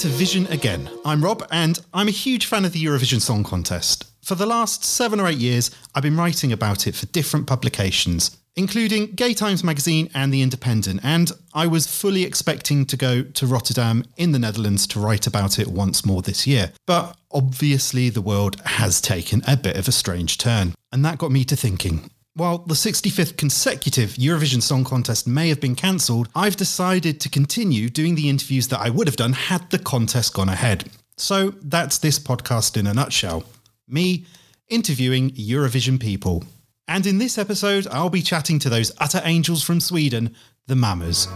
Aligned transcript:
to 0.00 0.08
Vision 0.08 0.46
Again. 0.46 0.88
I'm 1.04 1.22
Rob, 1.22 1.46
and 1.50 1.78
I'm 1.92 2.08
a 2.08 2.10
huge 2.10 2.46
fan 2.46 2.64
of 2.64 2.72
the 2.72 2.82
Eurovision 2.82 3.20
Song 3.20 3.44
Contest. 3.44 4.10
For 4.24 4.34
the 4.34 4.46
last 4.46 4.82
seven 4.82 5.20
or 5.20 5.28
eight 5.28 5.36
years, 5.36 5.70
I've 5.94 6.02
been 6.02 6.16
writing 6.16 6.52
about 6.52 6.86
it 6.86 6.94
for 6.94 7.04
different 7.04 7.46
publications, 7.46 8.38
including 8.56 9.12
Gay 9.12 9.34
Times 9.34 9.62
magazine 9.62 10.08
and 10.14 10.32
The 10.32 10.40
Independent, 10.40 11.00
and 11.02 11.30
I 11.52 11.66
was 11.66 11.86
fully 11.86 12.24
expecting 12.24 12.86
to 12.86 12.96
go 12.96 13.22
to 13.22 13.46
Rotterdam 13.46 14.06
in 14.16 14.32
the 14.32 14.38
Netherlands 14.38 14.86
to 14.86 15.00
write 15.00 15.26
about 15.26 15.58
it 15.58 15.68
once 15.68 16.06
more 16.06 16.22
this 16.22 16.46
year. 16.46 16.72
But 16.86 17.14
obviously, 17.30 18.08
the 18.08 18.22
world 18.22 18.58
has 18.64 19.02
taken 19.02 19.42
a 19.46 19.54
bit 19.54 19.76
of 19.76 19.86
a 19.86 19.92
strange 19.92 20.38
turn, 20.38 20.74
and 20.90 21.04
that 21.04 21.18
got 21.18 21.30
me 21.30 21.44
to 21.44 21.56
thinking 21.56 22.10
while 22.34 22.58
the 22.58 22.74
65th 22.74 23.36
consecutive 23.36 24.10
Eurovision 24.10 24.62
Song 24.62 24.84
Contest 24.84 25.26
may 25.26 25.48
have 25.48 25.60
been 25.60 25.74
cancelled, 25.74 26.28
I've 26.34 26.56
decided 26.56 27.20
to 27.20 27.28
continue 27.28 27.88
doing 27.88 28.14
the 28.14 28.28
interviews 28.28 28.68
that 28.68 28.80
I 28.80 28.90
would 28.90 29.08
have 29.08 29.16
done 29.16 29.32
had 29.32 29.68
the 29.70 29.78
contest 29.78 30.34
gone 30.34 30.48
ahead. 30.48 30.90
So 31.16 31.54
that's 31.62 31.98
this 31.98 32.18
podcast 32.18 32.76
in 32.76 32.86
a 32.86 32.94
nutshell. 32.94 33.44
Me 33.88 34.26
interviewing 34.68 35.30
Eurovision 35.32 36.00
people. 36.00 36.44
And 36.86 37.06
in 37.06 37.18
this 37.18 37.36
episode, 37.36 37.86
I'll 37.88 38.10
be 38.10 38.22
chatting 38.22 38.58
to 38.60 38.68
those 38.68 38.92
utter 38.98 39.20
angels 39.24 39.62
from 39.62 39.80
Sweden, 39.80 40.34
the 40.66 40.76
Mamas. 40.76 41.26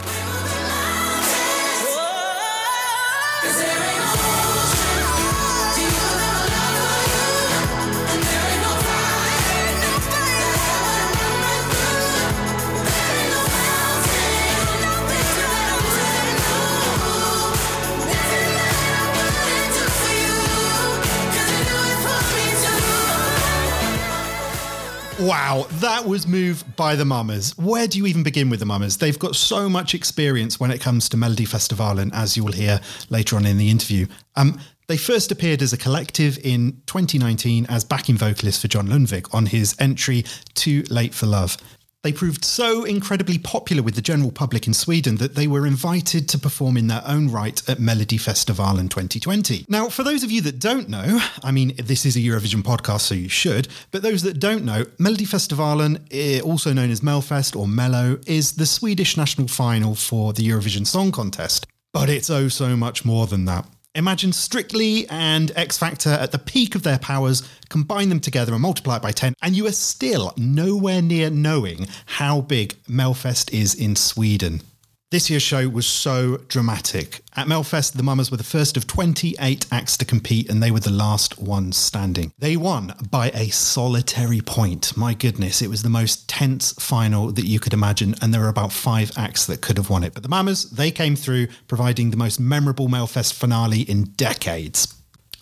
Wow, 25.34 25.66
that 25.80 26.06
was 26.06 26.28
Move 26.28 26.62
by 26.76 26.94
the 26.94 27.04
Mamas. 27.04 27.58
Where 27.58 27.88
do 27.88 27.98
you 27.98 28.06
even 28.06 28.22
begin 28.22 28.50
with 28.50 28.60
the 28.60 28.66
Mamas? 28.66 28.98
They've 28.98 29.18
got 29.18 29.34
so 29.34 29.68
much 29.68 29.92
experience 29.92 30.60
when 30.60 30.70
it 30.70 30.80
comes 30.80 31.08
to 31.08 31.16
Melodifestivalen, 31.16 32.12
as 32.14 32.36
you 32.36 32.44
will 32.44 32.52
hear 32.52 32.80
later 33.10 33.34
on 33.34 33.44
in 33.44 33.58
the 33.58 33.68
interview. 33.68 34.06
Um, 34.36 34.60
they 34.86 34.96
first 34.96 35.32
appeared 35.32 35.60
as 35.60 35.72
a 35.72 35.76
collective 35.76 36.38
in 36.44 36.80
2019 36.86 37.66
as 37.68 37.82
backing 37.82 38.16
vocalists 38.16 38.62
for 38.62 38.68
John 38.68 38.86
Lundvik 38.86 39.34
on 39.34 39.46
his 39.46 39.74
entry 39.80 40.24
Too 40.54 40.84
Late 40.88 41.14
for 41.14 41.26
Love. 41.26 41.56
They 42.04 42.12
proved 42.12 42.44
so 42.44 42.84
incredibly 42.84 43.38
popular 43.38 43.82
with 43.82 43.94
the 43.94 44.02
general 44.02 44.30
public 44.30 44.66
in 44.66 44.74
Sweden 44.74 45.16
that 45.16 45.36
they 45.36 45.46
were 45.46 45.66
invited 45.66 46.28
to 46.28 46.38
perform 46.38 46.76
in 46.76 46.86
their 46.86 47.02
own 47.06 47.30
right 47.30 47.58
at 47.66 47.78
Melodifestivalen 47.78 48.90
2020. 48.90 49.64
Now, 49.70 49.88
for 49.88 50.02
those 50.02 50.22
of 50.22 50.30
you 50.30 50.42
that 50.42 50.58
don't 50.58 50.90
know, 50.90 51.18
I 51.42 51.50
mean, 51.50 51.74
this 51.82 52.04
is 52.04 52.14
a 52.14 52.20
Eurovision 52.20 52.62
podcast, 52.62 53.00
so 53.00 53.14
you 53.14 53.30
should, 53.30 53.68
but 53.90 54.02
those 54.02 54.22
that 54.22 54.38
don't 54.38 54.66
know, 54.66 54.84
Melodifestivalen, 55.00 56.06
eh, 56.10 56.42
also 56.42 56.74
known 56.74 56.90
as 56.90 57.00
Melfest 57.00 57.56
or 57.56 57.66
Mello, 57.66 58.18
is 58.26 58.52
the 58.52 58.66
Swedish 58.66 59.16
national 59.16 59.48
final 59.48 59.94
for 59.94 60.34
the 60.34 60.46
Eurovision 60.46 60.86
Song 60.86 61.10
Contest. 61.10 61.66
But 61.94 62.10
it's 62.10 62.28
oh 62.28 62.48
so 62.48 62.76
much 62.76 63.06
more 63.06 63.26
than 63.26 63.46
that. 63.46 63.66
Imagine 63.96 64.32
Strictly 64.32 65.08
and 65.08 65.52
X 65.54 65.78
Factor 65.78 66.10
at 66.10 66.32
the 66.32 66.38
peak 66.38 66.74
of 66.74 66.82
their 66.82 66.98
powers, 66.98 67.48
combine 67.68 68.08
them 68.08 68.18
together 68.18 68.52
and 68.52 68.60
multiply 68.60 68.96
it 68.96 69.02
by 69.02 69.12
10, 69.12 69.34
and 69.40 69.54
you 69.54 69.68
are 69.68 69.72
still 69.72 70.34
nowhere 70.36 71.00
near 71.00 71.30
knowing 71.30 71.86
how 72.06 72.40
big 72.40 72.74
Melfest 72.88 73.52
is 73.52 73.72
in 73.72 73.94
Sweden. 73.94 74.62
This 75.10 75.30
year's 75.30 75.42
show 75.42 75.68
was 75.68 75.86
so 75.86 76.38
dramatic. 76.48 77.22
At 77.36 77.46
Melfest, 77.46 77.92
the 77.92 78.02
Mamas 78.02 78.32
were 78.32 78.36
the 78.36 78.42
first 78.42 78.76
of 78.76 78.86
28 78.86 79.66
acts 79.70 79.96
to 79.98 80.04
compete, 80.04 80.50
and 80.50 80.60
they 80.60 80.72
were 80.72 80.80
the 80.80 80.90
last 80.90 81.38
ones 81.38 81.76
standing. 81.76 82.32
They 82.38 82.56
won 82.56 82.94
by 83.10 83.30
a 83.30 83.50
solitary 83.50 84.40
point. 84.40 84.96
My 84.96 85.14
goodness, 85.14 85.62
it 85.62 85.70
was 85.70 85.82
the 85.84 85.88
most 85.88 86.28
tense 86.28 86.72
final 86.80 87.30
that 87.30 87.46
you 87.46 87.60
could 87.60 87.72
imagine, 87.72 88.16
and 88.20 88.34
there 88.34 88.40
were 88.40 88.48
about 88.48 88.72
five 88.72 89.12
acts 89.16 89.46
that 89.46 89.60
could 89.60 89.76
have 89.76 89.90
won 89.90 90.02
it. 90.02 90.14
But 90.14 90.24
the 90.24 90.28
Mamas, 90.28 90.70
they 90.70 90.90
came 90.90 91.14
through, 91.14 91.46
providing 91.68 92.10
the 92.10 92.16
most 92.16 92.40
memorable 92.40 92.88
Melfest 92.88 93.34
finale 93.34 93.82
in 93.82 94.04
decades. 94.16 94.94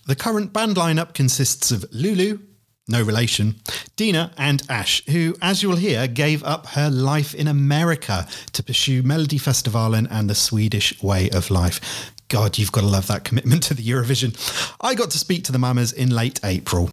The 0.07 0.17
current 0.17 0.53
band 0.53 0.77
lineup 0.77 1.15
consists 1.15 1.71
of 1.71 1.87
Lulu, 1.93 2.41
no 2.89 3.03
relation, 3.03 3.57
Dina 3.97 4.33
and 4.37 4.63
Ash, 4.69 5.05
who, 5.07 5.37
as 5.41 5.63
you'll 5.63 5.77
hear, 5.77 6.09
gave 6.09 6.43
up 6.43 6.67
her 6.69 6.91
life 6.91 7.35
in 7.35 7.47
America 7.47 8.27
to 8.53 8.63
pursue 8.63 9.03
Melodifestivalen 9.03 10.09
and 10.11 10.29
the 10.29 10.35
Swedish 10.35 11.01
way 11.03 11.31
of 11.31 11.51
life. 11.51 12.13
God, 12.29 12.59
you've 12.59 12.73
got 12.73 12.81
to 12.81 12.87
love 12.87 13.07
that 13.07 13.25
commitment 13.25 13.63
to 13.65 13.75
the 13.75 13.83
Eurovision. 13.83 14.35
I 14.81 14.95
got 14.95 15.11
to 15.11 15.19
speak 15.19 15.45
to 15.45 15.53
the 15.53 15.59
Mamas 15.59 15.93
in 15.93 16.11
late 16.11 16.41
April. 16.45 16.91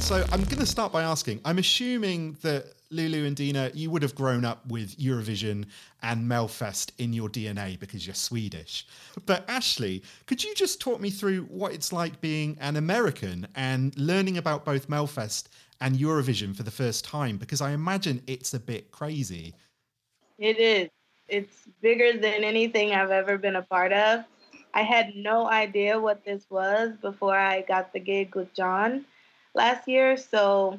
So 0.00 0.24
I'm 0.32 0.44
going 0.44 0.58
to 0.58 0.66
start 0.66 0.92
by 0.92 1.04
asking 1.04 1.40
I'm 1.44 1.58
assuming 1.58 2.36
that 2.42 2.74
Lulu 2.92 3.24
and 3.24 3.34
Dina, 3.34 3.70
you 3.74 3.90
would 3.90 4.02
have 4.02 4.14
grown 4.14 4.44
up 4.44 4.66
with 4.66 4.96
Eurovision 4.98 5.64
and 6.02 6.30
Melfest 6.30 6.92
in 6.98 7.12
your 7.12 7.28
DNA 7.28 7.78
because 7.78 8.06
you're 8.06 8.14
Swedish. 8.14 8.86
But 9.26 9.48
Ashley, 9.48 10.02
could 10.26 10.44
you 10.44 10.54
just 10.54 10.80
talk 10.80 11.00
me 11.00 11.10
through 11.10 11.42
what 11.44 11.72
it's 11.72 11.92
like 11.92 12.20
being 12.20 12.56
an 12.60 12.76
American 12.76 13.48
and 13.54 13.96
learning 13.98 14.38
about 14.38 14.64
both 14.64 14.88
Melfest 14.88 15.48
and 15.80 15.96
Eurovision 15.96 16.54
for 16.54 16.62
the 16.62 16.70
first 16.70 17.04
time? 17.04 17.38
Because 17.38 17.60
I 17.60 17.72
imagine 17.72 18.22
it's 18.26 18.54
a 18.54 18.60
bit 18.60 18.90
crazy. 18.90 19.54
It 20.38 20.58
is. 20.58 20.88
It's 21.28 21.68
bigger 21.80 22.12
than 22.12 22.44
anything 22.44 22.92
I've 22.92 23.10
ever 23.10 23.38
been 23.38 23.56
a 23.56 23.62
part 23.62 23.92
of. 23.92 24.24
I 24.74 24.82
had 24.82 25.14
no 25.16 25.48
idea 25.48 26.00
what 26.00 26.24
this 26.24 26.44
was 26.50 26.92
before 27.00 27.36
I 27.36 27.62
got 27.62 27.92
the 27.92 28.00
gig 28.00 28.34
with 28.34 28.52
John 28.54 29.04
last 29.54 29.86
year. 29.86 30.16
So 30.16 30.78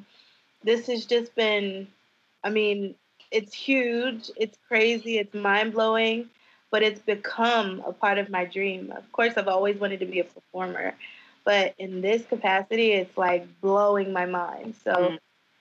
this 0.63 0.87
has 0.87 1.05
just 1.05 1.35
been 1.35 1.87
I 2.43 2.49
mean, 2.49 2.95
it's 3.31 3.53
huge, 3.53 4.29
it's 4.35 4.57
crazy, 4.67 5.17
it's 5.17 5.33
mind 5.33 5.73
blowing, 5.73 6.29
but 6.71 6.83
it's 6.83 6.99
become 6.99 7.83
a 7.85 7.93
part 7.93 8.17
of 8.17 8.29
my 8.29 8.45
dream. 8.45 8.91
Of 8.95 9.11
course, 9.11 9.33
I've 9.37 9.47
always 9.47 9.79
wanted 9.79 9.99
to 10.01 10.05
be 10.05 10.19
a 10.19 10.23
performer, 10.23 10.95
but 11.43 11.73
in 11.77 12.01
this 12.01 12.25
capacity, 12.25 12.91
it's 12.91 13.17
like 13.17 13.47
blowing 13.61 14.13
my 14.13 14.25
mind. 14.25 14.75
So 14.83 14.93
mm. 14.93 15.17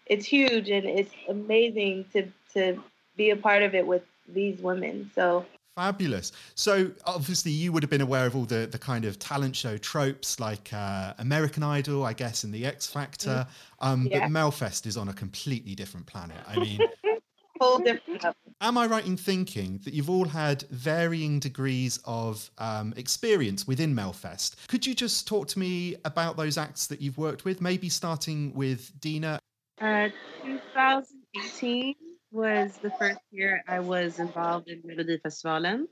it's 0.07 0.27
huge 0.27 0.69
and 0.71 0.87
it's 0.87 1.13
amazing 1.29 2.07
to 2.13 2.29
to 2.55 2.83
be 3.17 3.31
a 3.31 3.37
part 3.37 3.63
of 3.63 3.75
it 3.75 3.87
with 3.87 4.03
these 4.29 4.59
women. 4.61 5.11
So 5.15 5.47
Fabulous. 5.75 6.33
So 6.55 6.91
obviously 7.07 7.51
you 7.51 7.73
would 7.73 7.83
have 7.83 7.89
been 7.89 8.03
aware 8.03 8.27
of 8.27 8.37
all 8.37 8.45
the 8.45 8.69
the 8.71 8.79
kind 8.79 9.07
of 9.07 9.19
talent 9.19 9.57
show 9.57 9.79
tropes 9.79 10.39
like 10.39 10.71
uh, 10.73 11.15
American 11.19 11.63
Idol, 11.63 12.05
I 12.05 12.13
guess, 12.13 12.45
and 12.45 12.53
the 12.53 12.67
X 12.67 12.87
Factor. 12.87 13.47
Mm. 13.81 13.87
Um, 13.87 14.09
yeah. 14.11 14.21
But 14.21 14.31
Melfest 14.31 14.87
is 14.87 14.97
on 14.97 15.09
a 15.09 15.15
completely 15.15 15.75
different 15.75 16.07
planet. 16.07 16.37
I 16.47 16.59
mean, 16.59 16.79
whole 17.63 17.79
different. 17.79 18.25
Am 18.61 18.77
I 18.77 18.87
right 18.87 19.07
in 19.07 19.17
thinking 19.17 19.81
that 19.85 19.95
you've 19.95 20.11
all 20.11 20.27
had 20.27 20.63
varying 20.71 21.39
degrees 21.39 21.99
of 22.05 22.51
um, 22.59 22.93
experience 22.97 23.67
within 23.67 23.95
Melfest? 23.95 24.69
Could 24.69 24.87
you 24.87 24.95
just 24.95 25.27
talk 25.27 25.49
to 25.49 25.59
me 25.59 25.97
about 26.05 26.37
those 26.37 26.59
acts 26.59 26.87
that 26.89 27.01
you've 27.01 27.19
worked 27.19 27.45
with? 27.45 27.61
Maybe 27.61 27.89
starting 27.89 28.53
with 28.55 28.93
Dina. 29.01 29.39
Uh, 29.81 30.09
2018 30.45 31.95
was 32.33 32.79
the 32.79 32.91
first 32.99 33.21
year 33.31 33.63
I 33.69 33.81
was 33.81 34.19
involved 34.19 34.69
in 34.69 34.83
Melodifestivalen, 34.83 35.87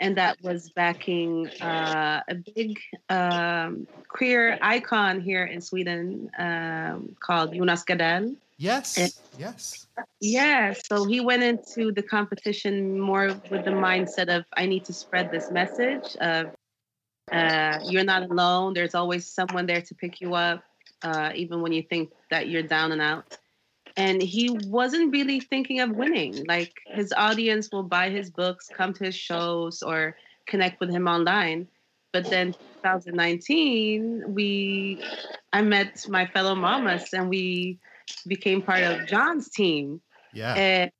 and 0.00 0.16
that 0.16 0.40
was 0.42 0.70
backing 0.70 1.48
uh, 1.60 2.20
a 2.28 2.34
big 2.34 2.78
um, 3.08 3.86
queer 4.08 4.58
icon 4.62 5.20
here 5.20 5.44
in 5.44 5.60
Sweden 5.60 6.30
um, 6.38 7.16
called 7.20 7.54
Jonas 7.54 7.84
Gardell. 7.84 8.36
Yes, 8.56 8.96
and, 8.96 9.12
yes. 9.36 9.86
Yeah, 10.20 10.74
so 10.90 11.04
he 11.04 11.20
went 11.20 11.42
into 11.42 11.92
the 11.92 12.02
competition 12.02 13.00
more 13.00 13.26
with 13.50 13.64
the 13.64 13.72
mindset 13.72 14.34
of 14.34 14.44
I 14.56 14.66
need 14.66 14.84
to 14.86 14.92
spread 14.92 15.32
this 15.32 15.50
message 15.50 16.16
of 16.20 16.54
uh, 17.32 17.80
you're 17.84 18.04
not 18.04 18.22
alone. 18.22 18.74
There's 18.74 18.94
always 18.94 19.26
someone 19.26 19.66
there 19.66 19.82
to 19.82 19.94
pick 19.94 20.20
you 20.20 20.34
up, 20.34 20.62
uh, 21.02 21.32
even 21.34 21.62
when 21.62 21.72
you 21.72 21.82
think 21.82 22.12
that 22.30 22.48
you're 22.48 22.62
down 22.62 22.92
and 22.92 23.00
out 23.00 23.38
and 23.96 24.22
he 24.22 24.50
wasn't 24.66 25.12
really 25.12 25.40
thinking 25.40 25.80
of 25.80 25.90
winning. 25.90 26.44
Like 26.46 26.72
his 26.86 27.12
audience 27.16 27.70
will 27.72 27.82
buy 27.84 28.10
his 28.10 28.30
books, 28.30 28.68
come 28.68 28.92
to 28.94 29.04
his 29.04 29.14
shows, 29.14 29.82
or 29.82 30.16
connect 30.46 30.80
with 30.80 30.90
him 30.90 31.06
online. 31.06 31.68
But 32.12 32.30
then 32.30 32.52
2019, 32.52 34.24
we 34.28 35.02
I 35.52 35.62
met 35.62 36.06
my 36.08 36.26
fellow 36.26 36.54
mamas 36.54 37.12
and 37.12 37.28
we 37.28 37.78
became 38.26 38.62
part 38.62 38.82
of 38.82 39.06
John's 39.06 39.48
team. 39.50 40.00
Yeah. 40.32 40.54
And 40.54 40.90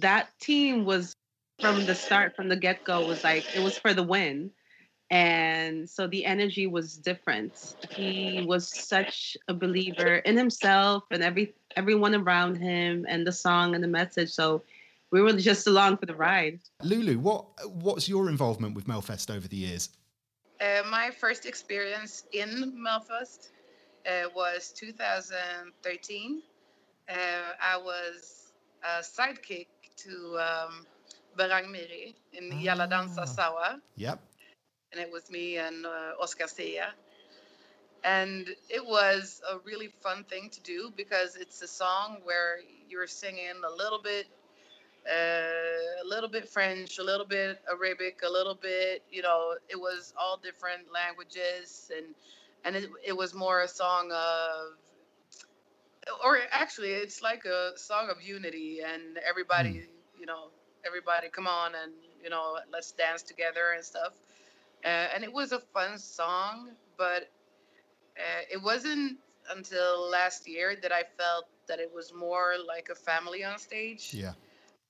that 0.00 0.28
team 0.40 0.84
was 0.84 1.14
from 1.60 1.86
the 1.86 1.94
start, 1.94 2.34
from 2.34 2.48
the 2.48 2.56
get-go, 2.56 3.06
was 3.06 3.22
like 3.24 3.44
it 3.54 3.62
was 3.62 3.78
for 3.78 3.94
the 3.94 4.02
win. 4.02 4.50
and 5.10 5.88
so 5.88 6.06
the 6.06 6.24
energy 6.24 6.66
was 6.66 6.96
different 6.96 7.76
he 7.90 8.42
was 8.48 8.66
such 8.68 9.36
a 9.48 9.54
believer 9.54 10.16
in 10.16 10.36
himself 10.36 11.04
and 11.10 11.22
every 11.22 11.54
everyone 11.76 12.14
around 12.14 12.56
him 12.56 13.04
and 13.08 13.26
the 13.26 13.32
song 13.32 13.74
and 13.74 13.82
the 13.82 13.88
message. 13.88 14.30
So 14.30 14.62
we 15.10 15.22
were 15.22 15.32
just 15.32 15.66
along 15.66 15.98
for 15.98 16.06
the 16.06 16.14
ride. 16.14 16.60
Lulu 16.82 17.18
what 17.18 17.44
what's 17.72 18.08
your 18.08 18.28
involvement 18.28 18.74
with 18.74 18.86
melfest 18.86 19.34
over 19.34 19.46
the 19.48 19.56
years? 19.56 19.90
Uh, 20.60 20.82
my 20.90 21.10
first 21.10 21.46
experience 21.46 22.24
in 22.32 22.72
melfest 22.86 23.50
uh, 24.06 24.28
was 24.34 24.72
2013 24.76 26.42
uh, 27.08 27.14
i 27.60 27.76
was 27.76 28.52
a 28.84 29.02
sidekick 29.02 29.66
to 29.96 30.38
um, 30.38 30.86
Behrang 31.38 31.70
Miri 31.70 32.14
in 32.32 32.50
Jalla 32.62 32.86
Dansa 32.88 33.22
Ah. 33.22 33.24
Sawa. 33.24 33.80
Yep. 33.96 34.18
And 34.92 35.00
it 35.00 35.10
was 35.10 35.30
me 35.30 35.56
and 35.58 35.84
uh, 35.86 36.20
Oscar 36.22 36.46
Zia. 36.46 36.94
And 38.04 38.48
it 38.68 38.84
was 38.86 39.42
a 39.50 39.58
really 39.64 39.88
fun 39.88 40.24
thing 40.24 40.50
to 40.50 40.60
do 40.62 40.92
because 40.96 41.36
it's 41.36 41.62
a 41.62 41.68
song 41.68 42.18
where 42.24 42.58
you're 42.88 43.06
singing 43.08 43.62
a 43.66 43.76
little 43.76 44.00
bit, 44.02 44.26
uh, 45.10 46.04
a 46.04 46.06
little 46.06 46.28
bit 46.28 46.48
French, 46.48 46.98
a 46.98 47.04
little 47.04 47.26
bit 47.26 47.60
Arabic, 47.70 48.20
a 48.26 48.30
little 48.30 48.54
bit, 48.54 49.02
you 49.10 49.22
know, 49.22 49.54
it 49.68 49.76
was 49.76 50.14
all 50.18 50.38
different 50.38 50.92
languages, 50.92 51.90
and 51.96 52.14
and 52.64 52.76
it, 52.76 52.90
it 53.04 53.16
was 53.16 53.34
more 53.34 53.62
a 53.62 53.68
song 53.68 54.10
of, 54.12 54.76
or 56.24 56.38
actually, 56.52 56.90
it's 56.90 57.22
like 57.22 57.44
a 57.44 57.72
song 57.76 58.10
of 58.10 58.22
unity, 58.22 58.80
and 58.80 59.18
everybody, 59.28 59.88
you 60.18 60.26
know, 60.26 60.48
everybody, 60.86 61.28
come 61.28 61.46
on, 61.46 61.74
and 61.74 61.92
you 62.22 62.30
know, 62.30 62.58
let's 62.72 62.92
dance 62.92 63.22
together 63.22 63.72
and 63.74 63.84
stuff. 63.84 64.12
Uh, 64.84 64.88
and 65.14 65.24
it 65.24 65.32
was 65.32 65.52
a 65.52 65.60
fun 65.60 65.98
song, 65.98 66.70
but 66.98 67.28
uh, 68.18 68.42
it 68.52 68.62
wasn't 68.62 69.18
until 69.50 70.08
last 70.10 70.48
year 70.48 70.76
that 70.82 70.92
I 70.92 71.02
felt 71.18 71.46
that 71.68 71.80
it 71.80 71.92
was 71.94 72.12
more 72.14 72.54
like 72.66 72.88
a 72.90 72.94
family 72.94 73.44
on 73.44 73.58
stage. 73.58 74.16
yeah 74.16 74.32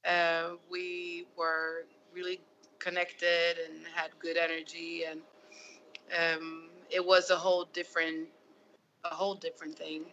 Uh, 0.06 0.52
we 0.70 1.26
were 1.36 1.84
really 2.14 2.40
connected 2.78 3.56
and 3.68 3.86
had 3.94 4.10
good 4.20 4.36
energy, 4.36 5.04
and 5.08 5.20
um, 6.18 6.68
it 6.90 7.04
was 7.04 7.30
a 7.30 7.36
whole 7.36 7.64
different, 7.72 8.28
a 9.04 9.14
whole 9.14 9.34
different 9.34 9.76
thing. 9.76 10.04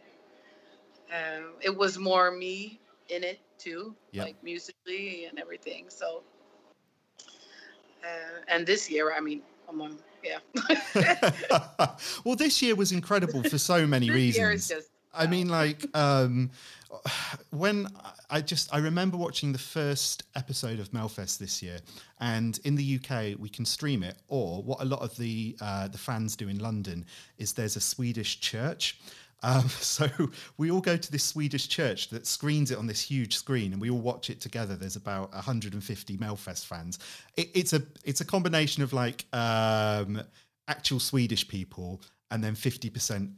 Um, 1.11 1.53
it 1.61 1.75
was 1.75 1.97
more 1.97 2.31
me 2.31 2.79
in 3.09 3.23
it 3.23 3.39
too, 3.57 3.95
Yep. 4.11 4.29
like 4.29 4.41
musically 4.43 5.25
and 5.25 5.39
everything. 5.39 5.85
So, 5.89 6.23
uh, 8.03 8.39
and 8.47 8.65
this 8.65 8.89
year, 8.89 9.13
I 9.13 9.19
mean, 9.21 9.41
on, 9.67 9.97
yeah. 10.23 11.31
well 12.23 12.35
this 12.35 12.61
year 12.61 12.75
was 12.75 12.91
incredible 12.91 13.43
for 13.43 13.57
so 13.57 13.85
many 13.85 14.09
this 14.09 14.37
year 14.37 14.51
is 14.51 14.69
reasons 14.69 14.69
just 14.69 14.91
I 15.13 15.27
mean, 15.27 15.49
like, 15.49 15.85
um, 15.95 16.51
when 17.51 17.87
I 18.29 18.41
just 18.41 18.73
I 18.73 18.79
remember 18.79 19.17
watching 19.17 19.51
the 19.51 19.59
first 19.59 20.23
episode 20.35 20.79
of 20.79 20.91
Melfest 20.91 21.37
this 21.37 21.61
year, 21.61 21.79
and 22.19 22.59
in 22.63 22.75
the 22.75 22.99
UK 22.99 23.39
we 23.39 23.49
can 23.49 23.65
stream 23.65 24.03
it, 24.03 24.17
or 24.27 24.61
what 24.63 24.81
a 24.81 24.85
lot 24.85 25.01
of 25.01 25.15
the 25.17 25.55
uh, 25.61 25.87
the 25.87 25.97
fans 25.97 26.35
do 26.35 26.47
in 26.47 26.59
London 26.59 27.05
is 27.37 27.53
there's 27.53 27.75
a 27.75 27.81
Swedish 27.81 28.39
church. 28.39 28.99
Um, 29.43 29.67
so 29.69 30.07
we 30.57 30.71
all 30.71 30.81
go 30.81 30.97
to 30.97 31.11
this 31.11 31.23
Swedish 31.23 31.67
church 31.67 32.09
that 32.09 32.27
screens 32.27 32.71
it 32.71 32.77
on 32.77 32.87
this 32.87 33.01
huge 33.01 33.35
screen, 33.35 33.73
and 33.73 33.81
we 33.81 33.89
all 33.89 33.99
watch 33.99 34.29
it 34.29 34.41
together. 34.41 34.75
There's 34.75 34.95
about 34.95 35.31
150 35.33 36.17
Melfest 36.17 36.65
fans. 36.65 36.99
It, 37.37 37.49
it's 37.53 37.73
a 37.73 37.81
it's 38.03 38.21
a 38.21 38.25
combination 38.25 38.83
of 38.83 38.93
like 38.93 39.25
um, 39.33 40.21
actual 40.67 40.99
Swedish 40.99 41.47
people 41.47 42.01
and 42.29 42.43
then 42.43 42.55
50 42.55 42.89
percent 42.89 43.31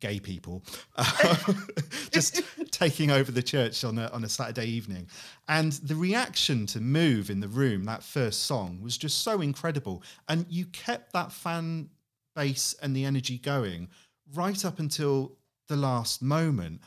gay 0.00 0.18
people 0.18 0.64
um, 0.96 1.66
just 2.10 2.42
taking 2.70 3.10
over 3.10 3.30
the 3.30 3.42
church 3.42 3.84
on 3.84 3.98
a, 3.98 4.08
on 4.08 4.24
a 4.24 4.28
Saturday 4.28 4.66
evening. 4.66 5.06
And 5.48 5.72
the 5.72 5.94
reaction 5.94 6.66
to 6.68 6.80
Move 6.80 7.30
in 7.30 7.40
the 7.40 7.48
room, 7.48 7.84
that 7.84 8.02
first 8.02 8.42
song, 8.42 8.80
was 8.82 8.96
just 8.96 9.18
so 9.22 9.40
incredible. 9.40 10.02
And 10.28 10.46
you 10.48 10.66
kept 10.66 11.12
that 11.12 11.30
fan 11.30 11.90
base 12.34 12.74
and 12.82 12.96
the 12.96 13.04
energy 13.04 13.38
going 13.38 13.88
right 14.34 14.64
up 14.64 14.78
until 14.78 15.36
the 15.68 15.76
last 15.76 16.22
moment. 16.22 16.80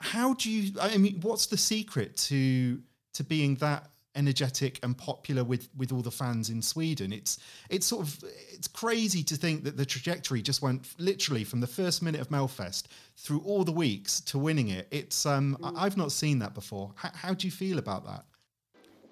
How 0.00 0.34
do 0.34 0.50
you, 0.50 0.72
I 0.80 0.96
mean, 0.96 1.20
what's 1.20 1.46
the 1.46 1.56
secret 1.56 2.16
to 2.28 2.80
to 3.14 3.24
being 3.24 3.56
that 3.56 3.92
energetic 4.14 4.78
and 4.82 4.96
popular 4.96 5.44
with 5.44 5.68
with 5.76 5.92
all 5.92 6.02
the 6.02 6.10
fans 6.10 6.50
in 6.50 6.62
Sweden. 6.62 7.12
It's 7.12 7.38
it's 7.70 7.86
sort 7.86 8.06
of 8.06 8.24
it's 8.52 8.68
crazy 8.68 9.22
to 9.24 9.36
think 9.36 9.64
that 9.64 9.76
the 9.76 9.86
trajectory 9.86 10.42
just 10.42 10.62
went 10.62 10.88
literally 10.98 11.44
from 11.44 11.60
the 11.60 11.66
first 11.66 12.02
minute 12.02 12.20
of 12.20 12.28
Melfest 12.28 12.84
through 13.16 13.40
all 13.40 13.64
the 13.64 13.72
weeks 13.72 14.20
to 14.20 14.38
winning 14.38 14.68
it. 14.68 14.88
It's 14.90 15.24
um 15.26 15.56
I- 15.62 15.86
I've 15.86 15.96
not 15.96 16.12
seen 16.12 16.38
that 16.40 16.54
before. 16.54 16.92
How, 16.96 17.10
how 17.14 17.34
do 17.34 17.46
you 17.46 17.50
feel 17.50 17.78
about 17.78 18.04
that? 18.06 18.24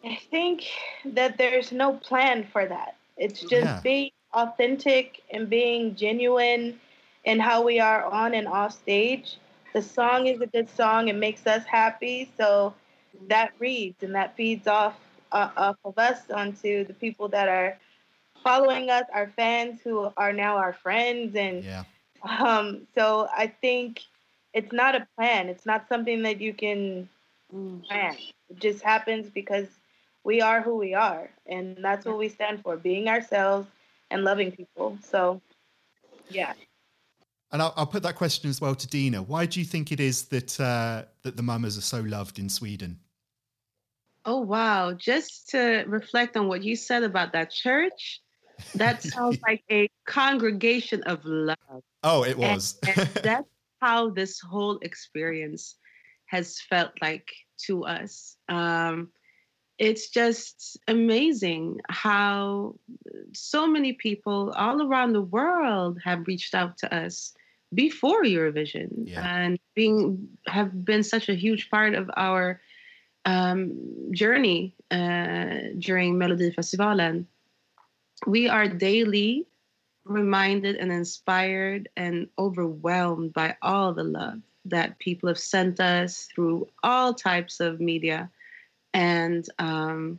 I 0.05 0.19
think 0.31 0.65
that 1.05 1.37
there's 1.37 1.73
no 1.73 1.95
plan 1.95 2.47
for 2.53 2.67
that. 2.67 2.97
It's 3.17 3.41
just 3.41 3.53
Yeah. 3.53 3.81
being 3.83 4.11
authentic 4.33 5.23
and 5.31 5.49
being 5.49 5.95
genuine 5.95 6.79
in 7.25 7.41
how 7.41 7.63
we 7.65 7.81
are 7.81 8.05
on 8.05 8.35
and 8.35 8.47
off 8.49 8.73
stage. 8.73 9.39
The 9.73 9.83
song 9.83 10.27
is 10.27 10.41
a 10.41 10.47
good 10.47 10.69
song. 10.69 11.09
It 11.09 11.17
makes 11.17 11.47
us 11.47 11.65
happy. 11.67 12.31
So 12.37 12.75
that 13.29 13.53
reads 13.59 14.03
and 14.03 14.15
that 14.15 14.37
feeds 14.37 14.67
off 14.67 14.99
uh, 15.33 15.51
off 15.57 15.77
of 15.85 15.99
us 15.99 16.31
onto 16.31 16.85
the 16.85 16.95
people 16.95 17.29
that 17.29 17.49
are 17.49 17.77
following 18.43 18.91
us, 18.91 19.05
our 19.13 19.29
fans 19.29 19.81
who 19.83 20.11
are 20.17 20.33
now 20.33 20.57
our 20.57 20.73
friends. 20.73 21.35
And 21.37 21.65
Yeah. 21.65 21.85
um, 22.23 22.87
so 22.95 23.29
I 23.35 23.47
think 23.49 24.01
it's 24.53 24.73
not 24.73 24.95
a 24.97 25.07
plan. 25.17 25.49
It's 25.49 25.67
not 25.67 25.89
something 25.89 26.23
that 26.23 26.41
you 26.41 26.53
can 26.55 27.09
Mm. 27.53 27.83
plan. 27.89 28.17
It 28.51 28.59
just 28.61 28.83
happens 28.83 29.31
because 29.31 29.69
we 30.25 30.41
are 30.41 30.61
who 30.63 30.77
we 30.77 30.95
are, 30.95 31.31
and 31.47 31.77
that's 31.77 32.07
what 32.07 32.19
we 32.19 32.29
stand 32.29 32.63
for: 32.63 32.77
being 32.77 33.09
ourselves 33.09 33.69
and 34.11 34.25
loving 34.25 34.51
people. 34.53 34.99
So, 35.03 35.41
yeah, 36.29 36.53
And 37.53 37.61
I'll, 37.61 37.75
I'll 37.77 37.87
put 37.87 38.03
that 38.05 38.15
question 38.17 38.49
as 38.49 38.61
well 38.61 38.75
to 38.77 38.87
Dina. 38.87 39.23
Why 39.23 39.45
do 39.47 39.59
you 39.59 39.67
think 39.67 39.91
it 39.91 39.99
is 40.01 40.27
that 40.27 40.61
uh, 40.61 41.05
that 41.23 41.37
the 41.37 41.43
mamas 41.43 41.77
are 41.77 41.83
so 41.83 42.01
loved 42.01 42.39
in 42.39 42.49
Sweden? 42.49 42.99
Oh 44.25 44.41
wow! 44.41 44.93
Just 44.93 45.49
to 45.51 45.85
reflect 45.89 46.37
on 46.37 46.47
what 46.47 46.63
you 46.63 46.77
said 46.77 47.03
about 47.03 47.33
that 47.33 47.51
church, 47.51 48.21
that 48.75 49.03
sounds 49.15 49.39
like 49.47 49.65
a 49.71 49.89
congregation 50.07 51.03
of 51.05 51.25
love. 51.25 51.83
Oh, 52.05 52.23
it 52.23 52.33
And- 52.33 52.39
was. 52.39 52.79
and 52.87 53.09
that's 53.23 53.49
how 53.81 54.11
this 54.11 54.39
whole 54.41 54.79
experience 54.83 55.75
has 56.27 56.61
felt 56.61 56.93
like 57.03 57.29
to 57.67 57.85
us. 57.85 58.37
Um, 58.49 59.09
it's 59.79 60.11
just 60.11 60.79
amazing 60.87 61.81
how 61.89 62.77
so 63.33 63.67
many 63.67 63.95
people 63.95 64.53
all 64.57 64.87
around 64.87 65.15
the 65.15 65.23
world 65.23 65.99
have 66.05 66.27
reached 66.27 66.55
out 66.55 66.77
to 66.79 66.95
us 66.95 67.33
before 67.73 68.25
Eurovision 68.25 69.07
Yeah. 69.07 69.23
and 69.25 69.59
being 69.75 70.29
have 70.47 70.85
been 70.85 71.03
such 71.03 71.29
a 71.29 71.35
huge 71.35 71.71
part 71.71 71.95
of 71.95 72.11
our 72.17 72.61
um, 73.25 74.13
journey 74.13 74.75
uh, 74.91 75.75
during 75.79 76.17
Melodifestivalen. 76.17 77.27
We 78.27 78.49
are 78.49 78.69
daily 78.69 79.47
reminded 80.05 80.77
and 80.77 80.91
inspired 80.91 81.89
and 81.97 82.29
overwhelmed 82.39 83.33
by 83.33 83.57
all 83.63 83.93
the 83.93 84.05
love 84.05 84.41
that 84.65 84.99
people 84.99 85.29
have 85.29 85.39
sent 85.39 85.81
us 85.81 86.29
through 86.35 86.69
all 86.83 87.15
types 87.15 87.61
of 87.61 87.81
media 87.81 88.31
and 88.93 89.47
um, 89.59 90.19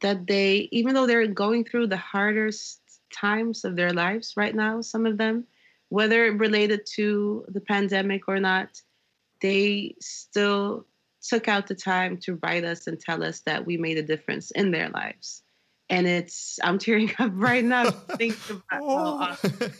that 0.00 0.26
they 0.26 0.68
even 0.72 0.94
though 0.94 1.06
they're 1.06 1.26
going 1.26 1.64
through 1.64 1.86
the 1.86 1.96
hardest 1.96 2.80
times 3.12 3.64
of 3.64 3.76
their 3.76 3.92
lives 3.92 4.34
right 4.36 4.54
now 4.54 4.80
some 4.80 5.06
of 5.06 5.16
them 5.16 5.46
whether 5.88 6.32
related 6.32 6.86
to 6.94 7.44
the 7.48 7.60
pandemic 7.60 8.28
or 8.28 8.40
not 8.40 8.80
they 9.40 9.94
still 10.00 10.86
took 11.22 11.48
out 11.48 11.66
the 11.66 11.74
time 11.74 12.16
to 12.18 12.38
write 12.42 12.64
us 12.64 12.86
and 12.86 12.98
tell 12.98 13.22
us 13.22 13.40
that 13.40 13.66
we 13.66 13.76
made 13.76 13.98
a 13.98 14.02
difference 14.02 14.50
in 14.50 14.70
their 14.70 14.88
lives 14.90 15.42
and 15.88 16.06
it's 16.06 16.58
i'm 16.62 16.78
tearing 16.78 17.10
up 17.18 17.30
right 17.34 17.64
now 17.64 17.90
thinking 17.90 18.38
about 18.50 18.62
how, 18.68 18.80
oh, 18.82 19.18
awesome, 19.20 19.72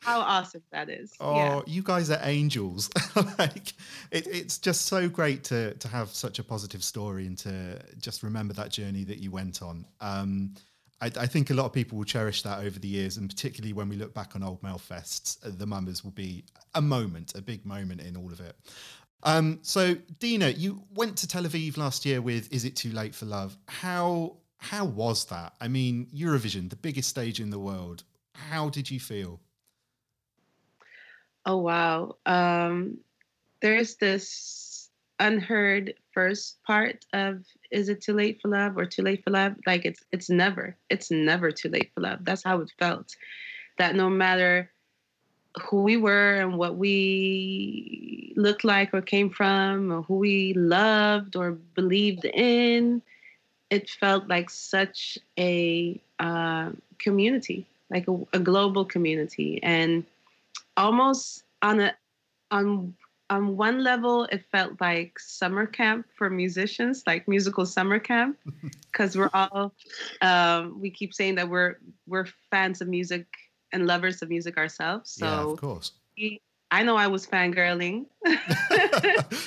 how 0.00 0.20
awesome 0.20 0.62
that 0.72 0.88
is 0.88 1.12
Oh, 1.20 1.36
yeah 1.36 1.60
you 1.66 1.82
guys 1.82 2.10
are 2.10 2.20
angels! 2.22 2.90
like 3.38 3.72
it, 4.10 4.26
it's 4.26 4.58
just 4.58 4.86
so 4.86 5.08
great 5.08 5.44
to 5.44 5.74
to 5.74 5.88
have 5.88 6.10
such 6.10 6.38
a 6.38 6.44
positive 6.44 6.82
story 6.84 7.26
and 7.26 7.36
to 7.38 7.80
just 7.98 8.22
remember 8.22 8.54
that 8.54 8.70
journey 8.70 9.04
that 9.04 9.18
you 9.18 9.30
went 9.30 9.60
on. 9.62 9.84
Um, 10.00 10.54
I, 11.00 11.06
I 11.06 11.26
think 11.26 11.50
a 11.50 11.54
lot 11.54 11.66
of 11.66 11.72
people 11.72 11.98
will 11.98 12.04
cherish 12.04 12.42
that 12.42 12.60
over 12.60 12.78
the 12.78 12.88
years, 12.88 13.16
and 13.16 13.28
particularly 13.28 13.72
when 13.72 13.88
we 13.88 13.96
look 13.96 14.14
back 14.14 14.34
on 14.34 14.42
old 14.42 14.62
Melfests, 14.62 15.44
uh, 15.46 15.50
the 15.56 15.66
Mamas 15.66 16.04
will 16.04 16.10
be 16.10 16.44
a 16.74 16.82
moment, 16.82 17.34
a 17.34 17.42
big 17.42 17.64
moment 17.64 18.00
in 18.00 18.16
all 18.16 18.32
of 18.32 18.40
it. 18.40 18.56
Um, 19.22 19.58
so, 19.62 19.96
Dina, 20.18 20.50
you 20.50 20.82
went 20.94 21.16
to 21.18 21.28
Tel 21.28 21.44
Aviv 21.44 21.76
last 21.76 22.06
year 22.06 22.20
with 22.20 22.52
"Is 22.52 22.64
It 22.64 22.76
Too 22.76 22.92
Late 22.92 23.14
for 23.14 23.26
Love?" 23.26 23.56
How 23.66 24.36
how 24.58 24.84
was 24.84 25.24
that? 25.26 25.54
I 25.60 25.68
mean, 25.68 26.06
Eurovision, 26.14 26.68
the 26.68 26.76
biggest 26.76 27.08
stage 27.08 27.40
in 27.40 27.50
the 27.50 27.58
world. 27.58 28.04
How 28.34 28.68
did 28.68 28.90
you 28.90 29.00
feel? 29.00 29.40
Oh 31.46 31.58
wow. 31.58 32.16
Um, 32.26 32.98
there's 33.62 33.96
this 33.96 34.90
unheard 35.18 35.94
first 36.12 36.62
part 36.64 37.04
of 37.12 37.44
is 37.70 37.88
it 37.88 38.00
too 38.00 38.14
late 38.14 38.40
for 38.40 38.48
love 38.48 38.76
or 38.76 38.86
too 38.86 39.02
late 39.02 39.22
for 39.24 39.30
love? 39.30 39.54
Like 39.66 39.84
it's 39.84 40.02
it's 40.12 40.30
never. 40.30 40.76
It's 40.90 41.10
never 41.10 41.50
too 41.50 41.68
late 41.68 41.90
for 41.94 42.00
love. 42.00 42.24
That's 42.24 42.44
how 42.44 42.60
it 42.60 42.72
felt. 42.78 43.14
That 43.76 43.94
no 43.94 44.08
matter 44.08 44.70
who 45.62 45.82
we 45.82 45.96
were 45.96 46.34
and 46.34 46.56
what 46.56 46.76
we 46.76 48.32
looked 48.36 48.64
like 48.64 48.92
or 48.94 49.02
came 49.02 49.30
from 49.30 49.92
or 49.92 50.02
who 50.02 50.16
we 50.16 50.52
loved 50.54 51.36
or 51.36 51.52
believed 51.52 52.24
in, 52.24 53.02
it 53.70 53.90
felt 53.90 54.28
like 54.28 54.50
such 54.50 55.18
a 55.38 56.00
uh, 56.18 56.70
community, 56.98 57.66
like 57.90 58.06
a, 58.08 58.16
a 58.32 58.38
global 58.38 58.84
community. 58.84 59.60
And 59.62 60.04
almost 60.76 61.44
on 61.62 61.80
a 61.80 61.94
on 62.50 62.94
on 63.30 63.56
one 63.56 63.82
level 63.82 64.24
it 64.24 64.44
felt 64.50 64.80
like 64.80 65.18
summer 65.18 65.66
camp 65.66 66.06
for 66.16 66.30
musicians 66.30 67.02
like 67.06 67.28
musical 67.28 67.66
summer 67.66 67.98
camp 67.98 68.38
because 68.92 69.16
we're 69.16 69.30
all 69.34 69.72
um, 70.22 70.80
we 70.80 70.90
keep 70.90 71.12
saying 71.12 71.34
that 71.34 71.48
we're 71.48 71.76
we're 72.06 72.26
fans 72.50 72.80
of 72.80 72.88
music 72.88 73.26
and 73.72 73.86
lovers 73.86 74.22
of 74.22 74.28
music 74.28 74.56
ourselves 74.56 75.10
so 75.10 75.26
yeah, 75.26 75.40
of 75.40 75.60
course. 75.60 75.92
we, 76.16 76.40
i 76.70 76.82
know 76.82 76.96
i 76.96 77.06
was 77.06 77.26
fangirling. 77.26 78.06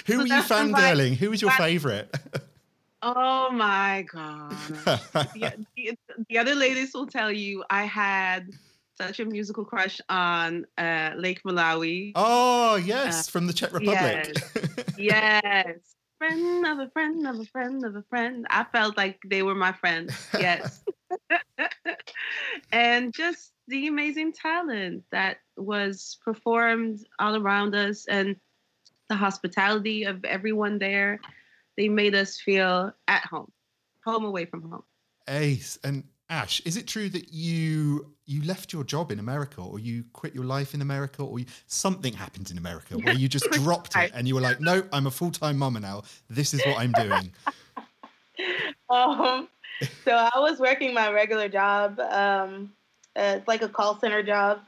Who 0.08 0.18
were 0.20 0.28
you 0.28 0.42
fangirling? 0.42 1.16
Who 1.16 1.30
was 1.30 1.42
your 1.42 1.52
favorite? 1.52 2.16
Oh 3.04 3.50
my 3.52 4.06
god. 4.12 4.56
The, 5.34 5.66
the, 5.76 5.98
the 6.30 6.38
other 6.38 6.54
ladies 6.54 6.94
will 6.94 7.08
tell 7.08 7.32
you 7.32 7.64
i 7.70 7.84
had 7.84 8.54
such 8.98 9.20
a 9.20 9.26
musical 9.26 9.66
crush 9.66 10.02
on 10.10 10.66
uh, 10.78 11.12
Lake 11.16 11.42
Malawi. 11.44 12.12
Oh 12.16 12.76
yes, 12.76 13.28
uh, 13.28 13.32
from 13.32 13.48
the 13.48 13.54
Czech 13.54 13.74
Republic. 13.74 14.36
Yes, 14.98 15.44
yes. 15.44 15.78
Friend 16.18 16.68
of 16.68 16.80
a 16.80 16.90
friend 16.92 17.28
of 17.28 17.40
a 17.40 17.46
friend 17.46 17.84
of 17.84 17.96
a 17.96 18.04
friend. 18.04 18.46
I 18.50 18.64
felt 18.66 18.96
like 18.96 19.20
they 19.26 19.42
were 19.42 19.56
my 19.56 19.72
friend. 19.72 20.12
Yes. 20.40 20.84
and 22.72 23.14
just 23.14 23.54
the 23.68 23.88
amazing 23.88 24.34
talent 24.34 25.04
that 25.12 25.38
was 25.58 26.18
performed 26.24 27.06
all 27.20 27.36
around 27.36 27.76
us 27.76 28.06
and 28.08 28.36
the 29.10 29.16
hospitality 29.16 30.04
of 30.04 30.24
everyone 30.26 30.78
there. 30.78 31.20
They 31.78 31.90
made 31.90 32.16
us 32.16 32.40
feel 32.40 32.94
at 33.08 33.26
home, 33.26 33.52
home 34.06 34.26
away 34.26 34.46
from 34.46 34.70
home. 34.70 34.84
Ace. 35.28 35.80
And 35.84 36.04
Ash, 36.30 36.62
is 36.62 36.78
it 36.78 36.88
true 36.88 37.10
that 37.10 37.34
you 37.34 38.14
you 38.32 38.42
left 38.44 38.72
your 38.72 38.84
job 38.84 39.12
in 39.12 39.20
America, 39.20 39.62
or 39.62 39.78
you 39.78 40.06
quit 40.14 40.34
your 40.34 40.46
life 40.46 40.74
in 40.74 40.82
America, 40.82 41.22
or 41.22 41.40
you, 41.40 41.46
something 41.68 42.14
happened 42.14 42.50
in 42.50 42.58
America 42.58 42.98
where 42.98 43.14
you 43.14 43.28
just 43.28 43.50
dropped 43.52 43.96
it 43.98 44.12
and 44.16 44.28
you 44.28 44.36
were 44.36 44.42
like, 44.42 44.62
"No, 44.62 44.84
I'm 44.94 45.08
a 45.08 45.12
full 45.12 45.32
time 45.32 45.58
mama 45.58 45.80
now. 45.80 46.04
This 46.30 46.54
is 46.54 46.62
what 46.66 46.80
I'm 46.80 46.94
doing." 46.94 47.32
um, 48.90 49.48
so 50.06 50.12
I 50.12 50.40
was 50.40 50.60
working 50.60 50.94
my 50.94 51.12
regular 51.12 51.50
job. 51.50 52.00
Um, 52.00 52.72
uh, 53.16 53.36
it's 53.38 53.48
like 53.48 53.62
a 53.62 53.70
call 53.70 54.00
center 54.00 54.24
job, 54.24 54.60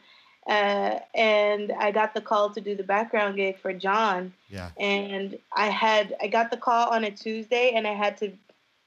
uh, 0.47 0.99
and 1.15 1.71
I 1.79 1.91
got 1.91 2.13
the 2.13 2.21
call 2.21 2.49
to 2.49 2.59
do 2.59 2.75
the 2.75 2.83
background 2.83 3.37
gig 3.37 3.57
for 3.59 3.71
John. 3.71 4.33
Yeah. 4.49 4.71
And 4.77 5.37
I 5.55 5.67
had 5.67 6.15
I 6.21 6.27
got 6.27 6.51
the 6.51 6.57
call 6.57 6.89
on 6.89 7.05
a 7.05 7.11
Tuesday, 7.11 7.71
and 7.75 7.87
I 7.87 7.93
had 7.93 8.17
to 8.17 8.33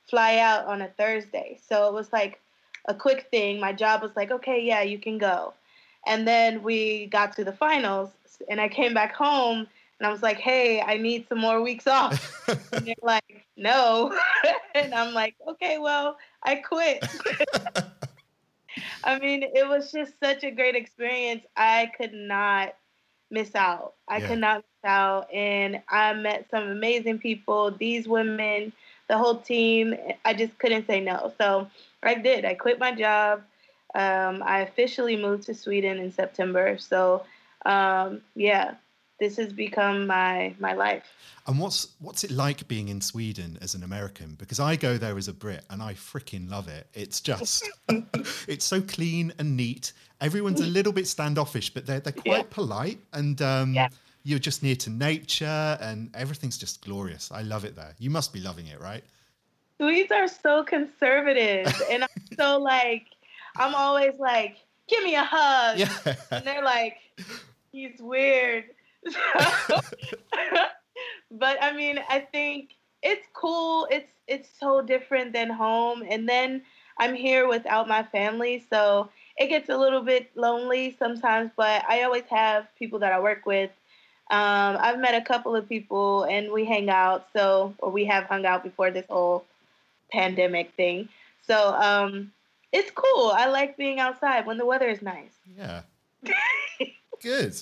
fly 0.09 0.37
out 0.37 0.67
on 0.67 0.83
a 0.83 0.89
Thursday. 0.89 1.59
So 1.67 1.89
it 1.89 1.95
was 1.95 2.13
like 2.13 2.41
a 2.87 2.95
quick 2.95 3.29
thing. 3.31 3.61
My 3.61 3.73
job 3.73 4.03
was 4.03 4.13
like, 4.17 4.31
okay, 4.31 4.63
yeah, 4.63 4.83
you 4.83 4.99
can 4.99 5.19
go. 5.19 5.55
And 6.07 6.27
then 6.27 6.63
we 6.63 7.07
got 7.07 7.35
to 7.37 7.45
the 7.45 7.53
finals, 7.53 8.11
and 8.49 8.61
I 8.61 8.69
came 8.69 8.95
back 8.95 9.15
home, 9.15 9.67
and 9.99 10.07
I 10.07 10.11
was 10.11 10.23
like, 10.23 10.39
hey, 10.39 10.81
I 10.81 10.99
need 10.99 11.27
some 11.29 11.39
more 11.39 11.63
weeks 11.63 11.87
off. 11.87 12.49
and 12.73 12.87
they're 12.87 12.95
like, 13.03 13.47
no. 13.57 14.17
and 14.75 14.95
I'm 14.95 15.15
like, 15.15 15.35
okay, 15.49 15.79
well, 15.79 16.17
I 16.43 16.57
quit. 16.57 17.05
I 19.05 19.19
mean, 19.19 19.43
it 19.43 19.67
was 19.67 19.91
just 19.91 20.13
such 20.23 20.45
a 20.45 20.51
great 20.51 20.77
experience. 20.77 21.45
I 21.57 21.91
could 21.97 22.13
not 22.13 22.75
miss 23.31 23.55
out. 23.55 23.95
I 24.07 24.19
yeah. 24.19 24.29
could 24.29 24.39
not 24.39 24.57
miss 24.57 24.91
out. 24.91 25.33
And 25.33 25.83
I 25.89 26.13
met 26.13 26.47
some 26.51 26.69
amazing 26.69 27.19
people, 27.19 27.71
these 27.71 28.07
women, 28.07 28.73
the 29.09 29.19
whole 29.19 29.39
team. 29.39 29.95
I 30.25 30.35
just 30.35 30.59
couldn't 30.59 30.87
say 30.87 31.01
no. 31.01 31.33
So 31.39 31.69
I 32.03 32.15
did. 32.15 32.45
I 32.45 32.55
quit 32.55 32.79
my 32.79 32.93
job. 32.93 33.43
Um, 33.95 34.43
I 34.45 34.61
officially 34.61 35.17
moved 35.17 35.45
to 35.45 35.55
Sweden 35.55 35.99
in 35.99 36.13
September. 36.13 36.77
So, 36.79 37.25
um, 37.65 38.21
yeah, 38.35 38.75
this 39.19 39.37
has 39.37 39.53
become 39.53 40.07
my 40.07 40.55
my 40.59 40.75
life. 40.75 41.05
And 41.47 41.59
what's 41.59 41.89
what's 42.01 42.25
it 42.25 42.31
like 42.31 42.69
being 42.69 42.89
in 42.89 43.01
Sweden 43.01 43.59
as 43.63 43.75
an 43.75 43.83
American? 43.83 44.35
Because 44.35 44.61
I 44.61 44.77
go 44.77 44.99
there 44.99 45.17
as 45.17 45.29
a 45.29 45.33
Brit 45.33 45.65
and 45.71 45.83
I 45.83 45.95
freaking 45.95 46.51
love 46.51 46.69
it. 46.69 46.89
It's 46.93 47.21
just 47.21 47.69
it's 48.49 48.65
so 48.65 48.83
clean 48.83 49.33
and 49.39 49.57
neat. 49.57 49.93
Everyone's 50.21 50.61
a 50.61 50.67
little 50.67 50.93
bit 50.93 51.07
standoffish, 51.07 51.73
but 51.73 51.87
they're 51.87 52.01
they're 52.01 52.13
quite 52.13 52.37
yeah. 52.37 52.43
polite 52.51 52.99
and 53.13 53.41
um, 53.41 53.75
yeah. 53.75 53.89
You're 54.27 54.41
just 54.41 54.61
near 54.61 54.75
to 54.75 54.91
nature 54.91 55.79
and 55.81 56.11
everything's 56.17 56.59
just 56.59 56.85
glorious. 56.85 57.31
I 57.31 57.43
love 57.43 57.65
it 57.65 57.77
there. 57.77 57.95
You 58.01 58.11
must 58.11 58.33
be 58.33 58.41
loving 58.41 58.67
it, 58.67 58.81
right? 58.81 59.05
Swedes 59.79 60.11
are 60.11 60.27
so 60.27 60.65
conservative, 60.65 61.73
and 61.91 62.03
I'm 62.03 62.37
so 62.37 62.59
like, 62.59 63.07
I'm 63.57 63.73
always 63.75 64.19
like, 64.19 64.57
give 64.89 65.05
me 65.05 65.15
a 65.15 65.23
hug, 65.23 65.79
yeah. 65.79 66.17
and 66.33 66.45
they're 66.45 66.65
like, 66.65 66.97
he's 67.71 68.01
weird. 68.01 68.65
but 71.31 71.63
I 71.63 71.73
mean, 71.73 72.01
I 72.09 72.19
think 72.19 72.71
it's 73.03 73.27
cool. 73.33 73.87
It's 73.93 74.11
it's 74.27 74.49
so 74.59 74.83
different 74.83 75.35
than 75.35 75.51
home, 75.51 76.03
and 76.09 76.29
then 76.29 76.63
I'm 76.99 77.15
here 77.15 77.47
without 77.47 77.87
my 77.87 78.03
family, 78.03 78.67
so 78.69 79.11
it 79.37 79.49
gets 79.49 79.69
a 79.69 79.77
little 79.77 80.03
bit 80.03 80.31
lonely 80.35 80.97
sometimes. 80.99 81.53
But 81.57 81.85
I 81.89 82.03
always 82.03 82.25
have 82.31 82.67
people 82.77 82.99
that 83.01 83.13
I 83.13 83.21
work 83.21 83.47
with. 83.47 83.71
Um, 84.29 84.77
I've 84.81 84.99
met 84.99 85.15
a 85.15 85.25
couple 85.25 85.55
of 85.55 85.69
people, 85.69 86.25
and 86.25 86.51
we 86.51 86.65
hang 86.65 86.91
out. 86.91 87.29
So, 87.33 87.75
or 87.79 87.91
we 87.91 88.05
have 88.07 88.25
hung 88.25 88.45
out 88.45 88.65
before 88.65 88.91
this 88.91 89.07
whole 89.09 89.45
pandemic 90.11 90.73
thing. 90.77 91.09
So 91.47 91.75
um, 91.75 92.33
it's 92.73 92.91
cool. 92.91 93.31
I 93.31 93.47
like 93.47 93.77
being 93.77 94.01
outside 94.01 94.47
when 94.47 94.59
the 94.59 94.67
weather 94.67 94.89
is 94.89 95.03
nice. 95.03 95.33
Yeah. 95.57 95.83
Good. 97.23 97.55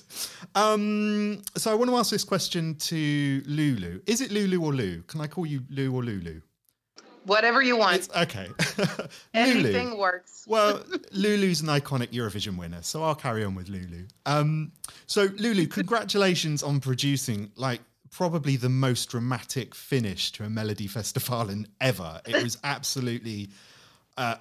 Um, 0.54 1.42
so 1.56 1.70
I 1.70 1.74
want 1.74 1.90
to 1.90 1.96
ask 1.96 2.10
this 2.10 2.24
question 2.24 2.74
to 2.76 3.42
Lulu. 3.46 4.00
Is 4.06 4.20
it 4.20 4.32
Lulu 4.32 4.60
or 4.64 4.72
Lou? 4.72 5.02
Can 5.02 5.20
I 5.20 5.26
call 5.26 5.46
you 5.46 5.62
Lou 5.70 5.94
or 5.94 6.02
Lulu? 6.02 6.40
Whatever 7.24 7.62
you 7.62 7.76
want. 7.76 7.96
It's, 7.96 8.08
okay. 8.16 8.48
Anything 9.34 9.90
Lulu. 9.90 9.98
works. 9.98 10.44
well, 10.46 10.82
Lulu's 11.12 11.60
an 11.60 11.68
iconic 11.68 12.08
Eurovision 12.08 12.58
winner, 12.58 12.82
so 12.82 13.02
I'll 13.02 13.14
carry 13.14 13.44
on 13.44 13.54
with 13.54 13.68
Lulu. 13.68 14.04
Um, 14.26 14.72
so, 15.06 15.28
Lulu, 15.36 15.66
congratulations 15.80 16.62
on 16.62 16.80
producing 16.80 17.50
like 17.56 17.80
probably 18.10 18.56
the 18.56 18.68
most 18.68 19.10
dramatic 19.10 19.74
finish 19.74 20.30
to 20.32 20.44
a 20.44 20.48
Melodifestivalen 20.48 21.66
ever. 21.80 22.20
It 22.26 22.42
was 22.42 22.58
absolutely. 22.64 23.48
Uh, 24.16 24.36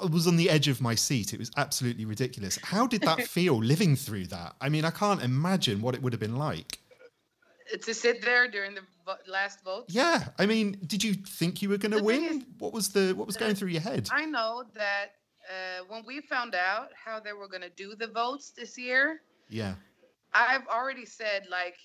I 0.00 0.06
was 0.06 0.28
on 0.28 0.36
the 0.36 0.48
edge 0.48 0.68
of 0.68 0.80
my 0.80 0.94
seat. 0.94 1.34
It 1.34 1.40
was 1.40 1.50
absolutely 1.56 2.04
ridiculous. 2.04 2.56
How 2.62 2.86
did 2.86 3.02
that 3.02 3.22
feel 3.22 3.56
living 3.58 3.96
through 3.96 4.28
that? 4.28 4.54
I 4.60 4.68
mean, 4.68 4.84
I 4.84 4.90
can't 4.90 5.20
imagine 5.20 5.80
what 5.80 5.96
it 5.96 6.02
would 6.02 6.12
have 6.12 6.20
been 6.20 6.36
like. 6.36 6.78
To 7.80 7.94
sit 7.94 8.22
there 8.22 8.48
during 8.48 8.74
the 8.74 8.82
last 9.26 9.64
vote. 9.64 9.84
Yeah, 9.88 10.24
I 10.38 10.46
mean, 10.46 10.78
did 10.86 11.02
you 11.02 11.14
think 11.14 11.62
you 11.62 11.68
were 11.68 11.78
going 11.78 11.92
to 11.92 12.02
win? 12.02 12.24
Is, 12.24 12.42
what 12.58 12.72
was 12.72 12.90
the 12.90 13.14
what 13.14 13.26
was 13.26 13.36
going 13.36 13.54
through 13.54 13.68
your 13.68 13.80
head? 13.80 14.08
I 14.12 14.24
know 14.26 14.64
that 14.74 15.12
uh, 15.48 15.84
when 15.88 16.04
we 16.06 16.20
found 16.20 16.54
out 16.54 16.88
how 17.04 17.20
they 17.20 17.32
were 17.32 17.48
going 17.48 17.62
to 17.62 17.70
do 17.70 17.94
the 17.94 18.06
votes 18.06 18.52
this 18.56 18.78
year. 18.78 19.20
Yeah. 19.48 19.74
I've 20.34 20.66
already 20.66 21.04
said 21.04 21.46
like 21.50 21.76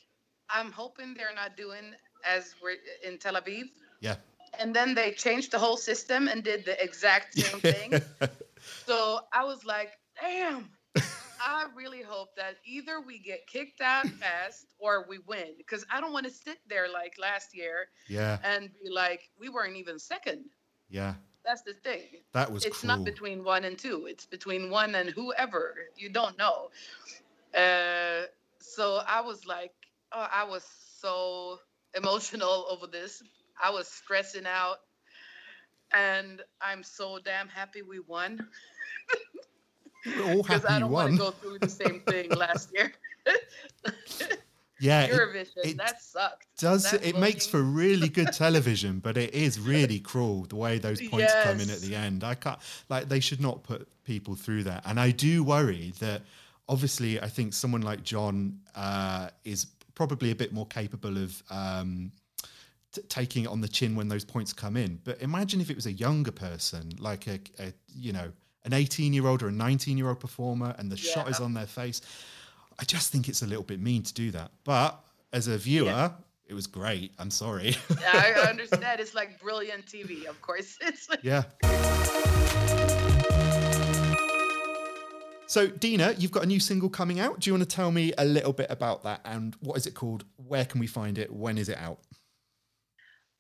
I'm 0.49 0.71
hoping 0.71 1.13
they're 1.13 1.35
not 1.35 1.57
doing 1.57 1.93
as 2.25 2.55
we're 2.61 2.77
in 3.03 3.17
Tel 3.17 3.35
Aviv. 3.35 3.65
Yeah. 4.01 4.15
And 4.59 4.73
then 4.73 4.95
they 4.95 5.11
changed 5.11 5.51
the 5.51 5.59
whole 5.59 5.77
system 5.77 6.27
and 6.27 6.43
did 6.43 6.65
the 6.65 6.81
exact 6.81 7.37
same 7.37 7.59
thing. 7.73 8.01
so 8.85 9.19
I 9.33 9.43
was 9.43 9.65
like, 9.65 9.91
damn. 10.21 10.69
I 11.41 11.65
really 11.75 12.01
hope 12.01 12.35
that 12.35 12.57
either 12.65 13.01
we 13.01 13.19
get 13.19 13.47
kicked 13.47 13.81
out 13.81 14.07
fast 14.19 14.67
or 14.79 15.05
we 15.07 15.19
win 15.27 15.53
because 15.57 15.85
I 15.91 16.01
don't 16.01 16.13
want 16.13 16.25
to 16.25 16.31
sit 16.31 16.59
there 16.67 16.87
like 16.91 17.15
last 17.19 17.55
year 17.55 17.89
yeah. 18.07 18.37
and 18.43 18.69
be 18.83 18.89
like, 18.89 19.29
we 19.39 19.49
weren't 19.49 19.75
even 19.75 19.99
second. 19.99 20.45
Yeah. 20.89 21.15
That's 21.45 21.61
the 21.61 21.73
thing. 21.73 22.03
That 22.33 22.51
was 22.51 22.65
It's 22.65 22.81
cruel. 22.81 22.97
not 22.97 23.05
between 23.05 23.43
one 23.43 23.63
and 23.63 23.77
two. 23.77 24.05
It's 24.05 24.25
between 24.25 24.69
one 24.69 24.95
and 24.95 25.09
whoever. 25.09 25.75
You 25.95 26.09
don't 26.09 26.37
know. 26.37 26.69
Uh, 27.55 28.25
so 28.59 29.01
I 29.07 29.21
was 29.21 29.45
like, 29.45 29.71
oh, 30.11 30.27
I 30.31 30.43
was 30.43 30.65
so 30.99 31.59
emotional 31.95 32.67
over 32.69 32.87
this. 32.87 33.23
I 33.63 33.71
was 33.71 33.87
stressing 33.87 34.45
out, 34.45 34.77
and 35.93 36.41
I'm 36.61 36.83
so 36.83 37.17
damn 37.23 37.47
happy 37.47 37.81
we 37.81 37.99
won. 37.99 38.47
We're 40.17 40.23
all 40.35 40.43
because 40.43 40.61
happy 40.63 40.73
I 40.73 40.79
don't 40.79 40.91
want 40.91 41.11
to 41.13 41.17
go 41.17 41.31
through 41.31 41.59
the 41.59 41.69
same 41.69 41.99
thing 42.01 42.29
last 42.35 42.71
year. 42.73 42.91
Yeah, 44.79 45.05
it 45.05 45.11
Eurovision, 45.11 45.65
it 45.65 45.77
that 45.77 46.01
sucked. 46.01 46.45
does. 46.59 46.91
That 46.91 47.03
It 47.03 47.17
makes 47.17 47.47
for 47.47 47.63
really 47.63 48.09
good 48.09 48.27
television, 48.31 48.99
but 48.99 49.17
it 49.17 49.33
is 49.33 49.59
really 49.59 49.99
cruel 49.99 50.43
the 50.43 50.55
way 50.55 50.77
those 50.77 51.01
points 51.09 51.33
come 51.41 51.59
in 51.59 51.69
at 51.71 51.79
the 51.79 51.95
end. 51.95 52.23
I 52.23 52.35
can't 52.35 52.59
like 52.87 53.09
they 53.09 53.19
should 53.19 53.41
not 53.41 53.63
put 53.63 53.87
people 54.03 54.35
through 54.35 54.63
that, 54.63 54.83
and 54.85 54.99
I 54.99 55.11
do 55.11 55.43
worry 55.43 55.93
that. 55.99 56.21
Obviously, 56.69 57.19
I 57.21 57.27
think 57.27 57.53
someone 57.53 57.81
like 57.81 58.03
John 58.03 58.59
uh, 58.75 59.29
is 59.45 59.67
probably 59.95 60.31
a 60.31 60.35
bit 60.35 60.51
more 60.51 60.67
capable 60.67 61.17
of 61.17 61.41
um, 61.49 62.11
t- 62.91 63.01
taking 63.07 63.45
it 63.45 63.47
on 63.47 63.61
the 63.61 63.69
chin 63.69 63.95
when 63.95 64.09
those 64.09 64.25
points 64.25 64.51
come 64.51 64.75
in. 64.75 64.99
But 65.05 65.21
imagine 65.21 65.61
if 65.61 65.69
it 65.69 65.77
was 65.77 65.85
a 65.85 65.93
younger 65.93 66.31
person, 66.31 66.91
like 66.99 67.25
a, 67.25 67.39
a 67.57 67.73
you 67.95 68.11
know 68.11 68.33
an 68.67 68.73
18 68.73 69.13
year 69.13 69.25
old 69.25 69.41
or 69.41 69.47
a 69.47 69.51
19 69.51 69.97
year 69.97 70.09
old 70.09 70.19
performer, 70.19 70.75
and 70.77 70.91
the 70.91 70.97
shot 70.97 71.29
is 71.29 71.39
on 71.39 71.53
their 71.53 71.65
face. 71.65 72.01
I 72.77 72.83
just 72.83 73.11
think 73.11 73.27
it's 73.27 73.41
a 73.41 73.47
little 73.47 73.63
bit 73.63 73.79
mean 73.79 74.03
to 74.03 74.13
do 74.13 74.29
that. 74.31 74.51
But 74.65 74.99
as 75.33 75.47
a 75.47 75.57
viewer, 75.57 76.13
it 76.45 76.53
was 76.53 76.67
great. 76.67 77.13
I'm 77.17 77.31
sorry. 77.31 77.75
I 78.13 78.31
understand. 78.47 78.99
It's 78.99 79.15
like 79.15 79.39
brilliant 79.39 79.85
TV, 79.85 80.25
of 80.25 80.39
course. 80.41 80.77
It's 80.81 81.09
like, 81.09 81.19
yeah. 81.23 81.43
So, 85.47 85.67
Dina, 85.67 86.13
you've 86.17 86.31
got 86.31 86.43
a 86.43 86.45
new 86.45 86.59
single 86.59 86.89
coming 86.89 87.21
out. 87.21 87.39
Do 87.39 87.49
you 87.49 87.53
want 87.53 87.67
to 87.67 87.73
tell 87.73 87.89
me 87.89 88.11
a 88.17 88.25
little 88.25 88.51
bit 88.51 88.67
about 88.69 89.03
that 89.03 89.21
and 89.23 89.55
what 89.61 89.77
is 89.77 89.87
it 89.87 89.93
called? 89.95 90.25
Where 90.35 90.65
can 90.65 90.81
we 90.81 90.87
find 90.87 91.17
it? 91.17 91.31
When 91.31 91.57
is 91.57 91.69
it 91.69 91.77
out? 91.77 91.99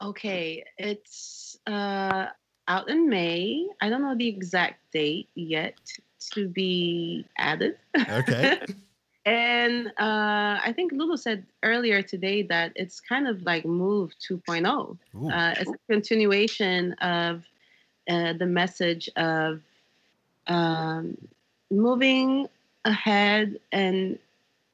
Okay, 0.01 0.63
it's 0.77 1.57
uh, 1.67 2.27
out 2.67 2.89
in 2.89 3.09
May. 3.09 3.67
I 3.81 3.89
don't 3.89 4.01
know 4.01 4.15
the 4.15 4.27
exact 4.27 4.79
date 4.91 5.29
yet 5.35 5.75
to 6.33 6.47
be 6.47 7.25
added. 7.37 7.77
Okay. 8.09 8.59
And 9.27 9.87
uh, 9.87 10.57
I 10.63 10.71
think 10.73 10.93
Lulu 10.93 11.17
said 11.17 11.45
earlier 11.61 12.01
today 12.01 12.43
that 12.43 12.71
it's 12.77 13.01
kind 13.01 13.27
of 13.27 13.41
like 13.41 13.65
Move 13.65 14.13
2.0. 14.25 14.97
Ooh. 15.15 15.29
Uh, 15.29 15.53
it's 15.59 15.69
a 15.69 15.91
continuation 15.91 16.93
of 16.93 17.43
uh, 18.09 18.31
the 18.39 18.45
message 18.45 19.09
of 19.17 19.59
um, 20.47 21.17
moving 21.69 22.47
ahead 22.85 23.59
and 23.73 24.17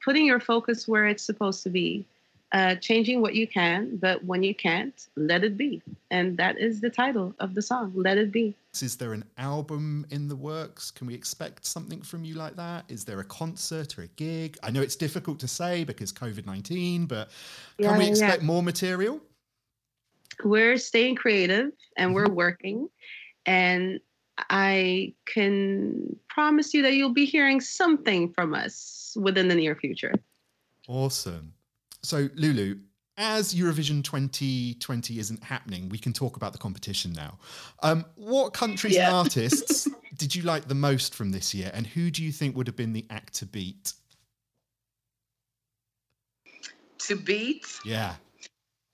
putting 0.05 0.27
your 0.27 0.39
focus 0.39 0.87
where 0.87 1.07
it's 1.07 1.23
supposed 1.23 1.63
to 1.63 1.71
be, 1.71 2.05
uh, 2.53 2.75
changing 2.75 3.19
what 3.21 3.33
you 3.33 3.47
can, 3.47 3.97
but 3.97 4.23
when 4.23 4.43
you 4.43 4.53
can't, 4.53 5.07
let 5.15 5.43
it 5.43 5.57
be. 5.57 5.81
And 6.11 6.37
that 6.37 6.59
is 6.59 6.79
the 6.79 6.89
title 6.89 7.33
of 7.39 7.55
the 7.55 7.61
song, 7.61 7.91
Let 7.95 8.17
It 8.19 8.31
Be. 8.31 8.55
Is 8.79 8.95
there 8.95 9.13
an 9.13 9.25
album 9.37 10.05
in 10.11 10.27
the 10.27 10.35
works? 10.35 10.91
Can 10.91 11.07
we 11.07 11.15
expect 11.15 11.65
something 11.65 12.01
from 12.03 12.23
you 12.23 12.35
like 12.35 12.55
that? 12.55 12.85
Is 12.89 13.05
there 13.05 13.19
a 13.19 13.23
concert 13.23 13.97
or 13.97 14.03
a 14.03 14.07
gig? 14.07 14.57
I 14.61 14.69
know 14.69 14.81
it's 14.81 14.95
difficult 14.95 15.39
to 15.39 15.47
say 15.47 15.83
because 15.83 16.13
COVID 16.13 16.45
19, 16.45 17.07
but 17.07 17.29
can 17.79 17.85
Yeah, 17.89 17.97
we 17.97 18.05
yeah. 18.05 18.09
expect 18.11 18.43
more 18.43 18.63
material? 18.63 19.19
we're 20.43 20.77
staying 20.77 21.15
creative 21.15 21.71
and 21.95 22.15
we're 22.15 22.27
working 22.27 22.89
and 23.45 23.99
i 24.49 25.13
can 25.25 26.15
promise 26.27 26.73
you 26.73 26.81
that 26.81 26.93
you'll 26.95 27.13
be 27.13 27.25
hearing 27.25 27.61
something 27.61 28.33
from 28.33 28.55
us 28.55 29.15
within 29.21 29.47
the 29.47 29.53
near 29.55 29.75
future 29.75 30.13
Awesome. 30.87 31.53
So, 32.03 32.29
Lulu, 32.35 32.79
as 33.17 33.53
Eurovision 33.53 34.03
2020 34.03 35.19
isn't 35.19 35.43
happening, 35.43 35.89
we 35.89 35.97
can 35.97 36.13
talk 36.13 36.35
about 36.35 36.51
the 36.51 36.59
competition 36.59 37.13
now. 37.13 37.37
Um, 37.81 38.05
what 38.15 38.53
countries 38.53 38.97
and 38.97 39.07
artists 39.07 39.89
did 40.17 40.35
you 40.35 40.43
like 40.43 40.67
the 40.67 40.75
most 40.75 41.15
from 41.15 41.31
this 41.31 41.53
year, 41.53 41.71
and 41.73 41.87
who 41.87 42.11
do 42.11 42.23
you 42.23 42.31
think 42.31 42.55
would 42.55 42.67
have 42.67 42.75
been 42.75 42.93
the 42.93 43.05
act 43.09 43.35
to 43.35 43.45
beat? 43.45 43.93
to 47.07 47.15
beat. 47.15 47.65
Yeah. 47.85 48.15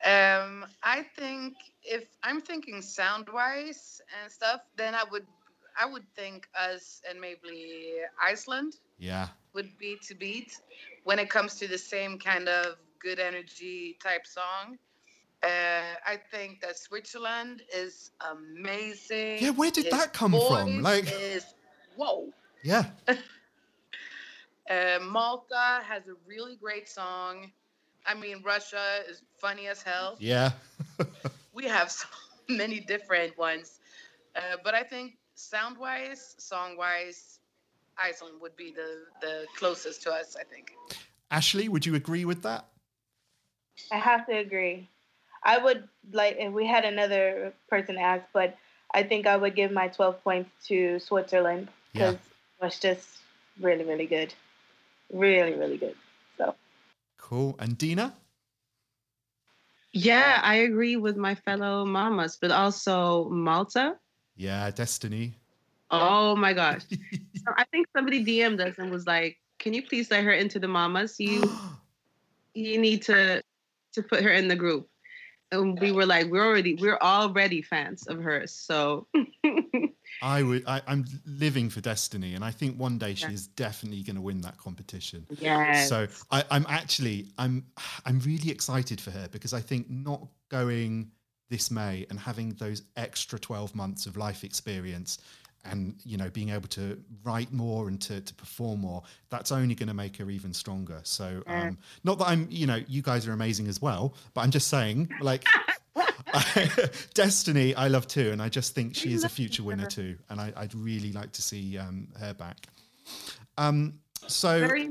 Um, 0.06 0.66
I 0.84 1.04
think 1.18 1.56
if 1.84 2.06
I'm 2.24 2.42
thinking 2.42 2.82
sound 2.82 3.28
wise 3.32 4.02
and 4.22 4.32
stuff, 4.32 4.62
then 4.76 4.96
I 4.96 5.04
would 5.12 5.28
I 5.80 5.86
would 5.86 6.06
think 6.16 6.48
us 6.58 7.02
and 7.10 7.20
maybe 7.20 7.94
Iceland 8.22 8.76
Yeah. 8.98 9.28
would 9.54 9.78
be 9.78 9.98
to 10.08 10.16
beat 10.16 10.58
when 11.04 11.20
it 11.20 11.30
comes 11.30 11.56
to 11.56 11.68
the 11.68 11.78
same 11.78 12.18
kind 12.18 12.50
of 12.50 12.76
good 13.02 13.20
energy 13.20 13.98
type 14.02 14.26
song. 14.26 14.78
Uh, 15.42 15.96
I 16.06 16.18
think 16.32 16.62
that 16.62 16.78
Switzerland 16.78 17.62
is 17.74 18.12
amazing. 18.30 19.38
Yeah, 19.40 19.52
where 19.52 19.72
did 19.72 19.86
Its 19.86 19.96
that 19.96 20.14
come 20.14 20.32
from? 20.32 20.82
Like- 20.82 21.12
is 21.12 21.46
whoa. 21.96 22.30
Yeah. 22.64 22.86
Uh, 24.70 25.00
Malta 25.02 25.82
has 25.84 26.04
a 26.08 26.14
really 26.28 26.56
great 26.56 26.88
song. 26.88 27.52
I 28.06 28.14
mean, 28.14 28.44
Russia 28.46 29.00
is 29.10 29.24
funny 29.40 29.68
as 29.68 29.82
hell. 29.82 30.16
Yeah. 30.20 30.52
We 31.54 31.66
have 31.66 31.92
so 31.92 32.06
many 32.48 32.80
different 32.80 33.36
ones, 33.38 33.80
uh, 34.36 34.58
but 34.64 34.76
I 34.76 34.84
think 34.84 35.18
sound-wise, 35.34 36.36
song-wise, 36.38 37.40
Iceland 37.98 38.36
would 38.42 38.56
be 38.56 38.72
the 38.72 39.06
the 39.20 39.46
closest 39.58 40.04
to 40.04 40.12
us. 40.12 40.38
I 40.40 40.44
think. 40.44 40.72
Ashley, 41.32 41.68
would 41.68 41.86
you 41.86 41.96
agree 41.96 42.24
with 42.24 42.44
that? 42.44 42.68
I 43.92 43.98
have 43.98 44.26
to 44.28 44.38
agree. 44.38 44.88
I 45.44 45.58
would 45.58 45.88
like 46.12 46.36
if 46.40 46.52
we 46.54 46.66
had 46.68 46.86
another 46.86 47.54
person 47.70 47.98
ask, 47.98 48.26
but 48.34 48.56
I 48.94 49.04
think 49.04 49.26
I 49.28 49.38
would 49.38 49.56
give 49.56 49.72
my 49.72 49.88
12 49.88 50.24
points 50.24 50.50
to 50.68 51.00
Switzerland 51.00 51.70
Yeah. 51.94 52.12
because 52.12 52.16
it 52.16 52.64
was 52.66 52.80
just 52.80 53.08
really, 53.60 53.84
really 53.86 54.06
good. 54.08 54.34
Really, 55.14 55.54
really 55.54 55.78
good. 55.78 55.96
So 56.38 56.56
Cool. 57.18 57.56
And 57.60 57.78
Dina? 57.78 58.14
yeah 59.92 60.40
i 60.44 60.56
agree 60.56 60.98
with 60.98 61.18
my 61.18 61.34
fellow 61.34 61.84
mamas 61.86 62.38
but 62.40 62.52
also 62.52 63.28
malta 63.30 63.96
Yeah, 64.36 64.70
Destiny. 64.72 65.34
oh 65.90 66.36
my 66.36 66.54
gosh 66.54 66.84
so 66.90 67.52
i 67.58 67.64
think 67.72 67.88
somebody 67.96 68.24
dm'd 68.24 68.62
us 68.62 68.76
and 68.78 68.92
was 68.92 69.08
like 69.08 69.38
can 69.58 69.74
you 69.74 69.82
please 69.82 70.12
let 70.12 70.24
her 70.24 70.32
into 70.32 70.60
the 70.60 70.68
mamas 70.68 71.16
you 71.20 71.42
you 72.54 72.78
need 72.78 73.02
to 73.04 73.42
to 73.94 74.04
put 74.04 74.24
her 74.24 74.32
in 74.32 74.48
the 74.48 74.56
group 74.56 74.88
and 75.52 75.80
we 75.80 75.92
were 75.92 76.06
like 76.06 76.28
we're 76.30 76.46
already 76.46 76.76
we're 76.76 76.98
already 77.02 77.62
fans 77.62 78.08
of 78.08 78.20
hers 78.22 78.54
so 78.54 79.08
I 80.22 80.44
would. 80.44 80.64
I, 80.68 80.82
I'm 80.86 81.06
living 81.26 81.70
for 81.70 81.80
Destiny, 81.80 82.36
and 82.36 82.44
I 82.44 82.52
think 82.52 82.78
one 82.78 82.98
day 82.98 83.16
she 83.16 83.28
Yeah. 83.28 83.34
is 83.34 83.48
definitely 83.48 84.04
going 84.04 84.18
to 84.18 84.22
win 84.22 84.42
that 84.42 84.58
competition. 84.58 85.26
yeah 85.40 85.86
So 85.86 86.08
I, 86.30 86.44
I'm 86.52 86.66
actually 86.68 87.28
I'm 87.38 87.66
I'm 88.06 88.20
really 88.20 88.52
excited 88.52 89.00
for 89.00 89.12
her 89.12 89.30
because 89.32 89.54
I 89.54 89.62
think 89.62 89.90
not 89.90 90.28
going 90.50 91.12
this 91.50 91.72
May 91.72 92.06
and 92.10 92.20
having 92.20 92.50
those 92.56 92.84
extra 92.98 93.40
12 93.40 93.74
months 93.76 94.06
of 94.06 94.18
life 94.18 94.44
experience 94.44 95.20
and 95.66 95.96
you 96.06 96.18
know 96.18 96.30
being 96.30 96.50
able 96.50 96.68
to 96.68 97.02
write 97.24 97.52
more 97.52 97.88
and 97.88 98.02
to, 98.02 98.22
to 98.22 98.34
perform 98.36 98.82
more 98.82 99.04
that's 99.30 99.52
only 99.52 99.76
going 99.76 99.88
to 99.88 99.94
make 99.94 100.18
her 100.18 100.30
even 100.30 100.54
stronger. 100.54 101.00
So 101.04 101.44
um 101.48 101.78
not 102.04 102.18
that 102.20 102.28
i'm 102.28 102.48
you 102.50 102.66
know 102.66 102.82
you 102.88 103.02
guys 103.02 103.28
are 103.28 103.34
amazing 103.34 103.68
as 103.68 103.82
well 103.82 104.14
but 104.34 104.42
i'm 104.42 104.52
just 104.52 104.68
saying 104.68 105.10
like 105.22 105.46
destiny 107.14 107.76
i 107.76 107.88
love 107.88 108.08
too 108.08 108.32
and 108.32 108.42
i 108.42 108.48
just 108.48 108.76
think 108.76 108.96
she 108.96 109.14
is 109.14 109.24
a 109.24 109.30
future 109.30 109.64
winner 109.64 109.88
too 109.88 110.16
and 110.30 110.40
I, 110.40 110.54
i'd 110.58 110.76
really 110.76 111.12
like 111.12 111.32
to 111.34 111.42
see 111.42 111.78
um 111.78 112.08
her 112.20 112.34
back. 112.34 112.68
Um 113.58 114.00
so 114.28 114.60
very 114.60 114.90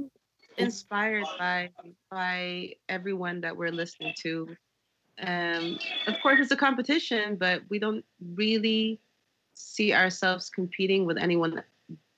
inspired 0.58 1.24
by 1.38 1.70
by 2.10 2.72
everyone 2.88 3.40
that 3.42 3.56
we're 3.56 3.72
listening 3.72 4.14
to. 4.22 4.56
Um, 5.20 5.78
of 6.06 6.14
course, 6.22 6.38
it's 6.40 6.52
a 6.52 6.56
competition, 6.56 7.36
but 7.36 7.62
we 7.68 7.78
don't 7.78 8.04
really 8.34 9.00
see 9.58 9.92
ourselves 9.92 10.48
competing 10.50 11.04
with 11.04 11.18
anyone 11.18 11.62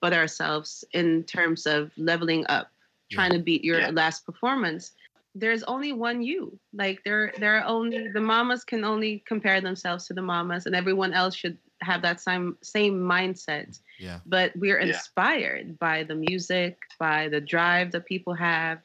but 0.00 0.12
ourselves 0.12 0.85
in 0.92 1.24
terms 1.24 1.66
of 1.66 1.90
leveling 1.96 2.46
up, 2.48 2.70
trying 3.11 3.33
to 3.33 3.38
beat 3.38 3.62
your 3.64 3.81
Yeah. 3.81 3.90
last 3.90 4.24
performance. 4.24 4.92
There's 5.35 5.62
only 5.64 5.92
one 5.92 6.22
you. 6.22 6.59
Like 6.72 7.03
there, 7.05 7.33
there 7.38 7.57
are 7.59 7.64
only 7.64 8.09
the 8.09 8.20
mamas 8.20 8.64
can 8.64 8.85
only 8.85 9.22
compare 9.26 9.61
themselves 9.61 10.07
to 10.07 10.14
the 10.14 10.22
mamas, 10.22 10.66
and 10.66 10.74
everyone 10.74 11.12
else 11.12 11.35
should 11.35 11.59
have 11.83 12.03
that 12.03 12.20
same 12.20 12.59
same 12.61 13.00
mindset 13.00 13.79
yeah 13.98 14.20
but 14.26 14.55
we're 14.55 14.79
Yeah. 14.79 14.88
inspired 14.88 15.79
by 15.79 16.05
the 16.05 16.14
music, 16.14 16.79
by 16.98 17.29
the 17.29 17.40
drive 17.40 17.92
that 17.92 18.05
people 18.05 18.35
have, 18.35 18.81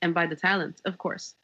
and 0.00 0.14
by 0.14 0.26
the 0.26 0.36
talent, 0.36 0.80
of 0.84 0.96
course. 0.98 1.34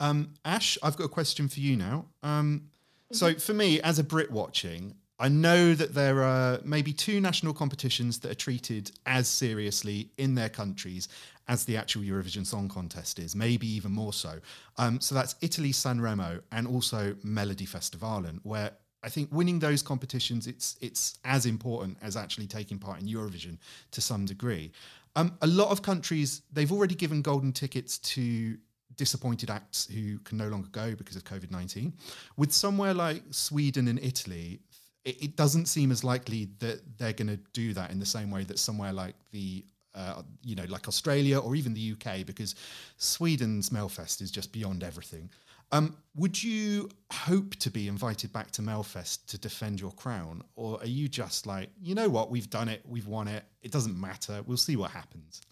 Um, 0.00 0.34
Ash, 0.44 0.78
I've 0.82 0.96
got 0.96 1.04
a 1.04 1.08
question 1.08 1.48
for 1.48 1.60
you 1.60 1.76
now. 1.76 2.06
Um, 2.22 2.70
so, 3.12 3.34
for 3.34 3.52
me, 3.54 3.80
as 3.82 3.98
a 3.98 4.04
Brit 4.04 4.30
watching, 4.30 4.96
I 5.18 5.28
know 5.28 5.74
that 5.74 5.94
there 5.94 6.22
are 6.22 6.60
maybe 6.64 6.92
two 6.92 7.20
national 7.20 7.54
competitions 7.54 8.18
that 8.20 8.30
are 8.32 8.34
treated 8.36 8.90
as 9.06 9.28
seriously 9.28 10.10
in 10.18 10.34
their 10.34 10.48
countries 10.48 11.08
as 11.46 11.64
the 11.66 11.76
actual 11.76 12.02
Eurovision 12.02 12.44
Song 12.46 12.68
Contest 12.68 13.18
is, 13.18 13.36
maybe 13.36 13.66
even 13.66 13.92
more 13.92 14.12
so. 14.12 14.40
Um, 14.76 15.00
so, 15.00 15.14
that's 15.14 15.36
Italy 15.40 15.72
Sanremo 15.72 16.40
and 16.50 16.66
also 16.66 17.12
Melodifestivalen, 17.24 18.40
where 18.42 18.72
I 19.04 19.10
think 19.10 19.28
winning 19.30 19.58
those 19.58 19.82
competitions 19.82 20.46
it's 20.46 20.76
it's 20.80 21.18
as 21.24 21.44
important 21.44 21.98
as 22.00 22.16
actually 22.16 22.46
taking 22.46 22.78
part 22.78 23.00
in 23.00 23.06
Eurovision 23.06 23.58
to 23.90 24.00
some 24.00 24.24
degree. 24.24 24.72
Um, 25.14 25.36
a 25.42 25.46
lot 25.46 25.70
of 25.70 25.82
countries 25.82 26.42
they've 26.52 26.72
already 26.72 26.94
given 26.94 27.20
golden 27.22 27.52
tickets 27.52 27.98
to 27.98 28.56
disappointed 28.96 29.50
acts 29.50 29.86
who 29.92 30.18
can 30.20 30.38
no 30.38 30.48
longer 30.48 30.68
go 30.72 30.94
because 30.94 31.16
of 31.16 31.24
COVID 31.24 31.50
nineteen. 31.50 31.92
With 32.38 32.52
somewhere 32.52 32.94
like 32.94 33.22
Sweden 33.30 33.88
and 33.88 33.98
Italy, 34.00 34.60
it, 35.04 35.22
it 35.22 35.36
doesn't 35.36 35.66
seem 35.66 35.90
as 35.90 36.04
likely 36.04 36.48
that 36.58 36.98
they're 36.98 37.12
going 37.12 37.28
to 37.28 37.38
do 37.52 37.72
that 37.74 37.90
in 37.90 37.98
the 37.98 38.06
same 38.06 38.30
way 38.30 38.44
that 38.44 38.58
somewhere 38.58 38.92
like 38.92 39.14
the 39.30 39.64
uh, 39.94 40.22
you 40.42 40.56
know, 40.56 40.64
like 40.68 40.88
Australia 40.88 41.38
or 41.38 41.54
even 41.54 41.72
the 41.72 41.92
UK, 41.92 42.26
because 42.26 42.56
Sweden's 42.96 43.70
Melfest 43.70 44.20
is 44.20 44.30
just 44.30 44.52
beyond 44.52 44.82
everything. 44.82 45.30
Um, 45.70 45.96
would 46.16 46.42
you 46.42 46.88
hope 47.12 47.54
to 47.56 47.70
be 47.70 47.88
invited 47.88 48.32
back 48.32 48.50
to 48.52 48.62
Melfest 48.62 49.26
to 49.26 49.38
defend 49.38 49.80
your 49.80 49.92
crown, 49.92 50.42
or 50.56 50.80
are 50.80 50.86
you 50.86 51.08
just 51.08 51.46
like, 51.46 51.70
you 51.80 51.94
know 51.94 52.08
what, 52.08 52.30
we've 52.30 52.50
done 52.50 52.68
it, 52.68 52.82
we've 52.88 53.06
won 53.06 53.28
it, 53.28 53.44
it 53.62 53.70
doesn't 53.70 53.98
matter, 53.98 54.42
we'll 54.46 54.56
see 54.56 54.76
what 54.76 54.90
happens? 54.90 55.42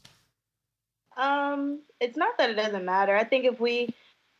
Um, 1.17 1.81
it's 2.01 2.17
not 2.17 2.37
that 2.39 2.51
it 2.51 2.55
doesn't 2.55 2.85
matter. 2.85 3.17
I 3.17 3.25
think 3.25 3.45
if 3.45 3.61
we 3.61 3.95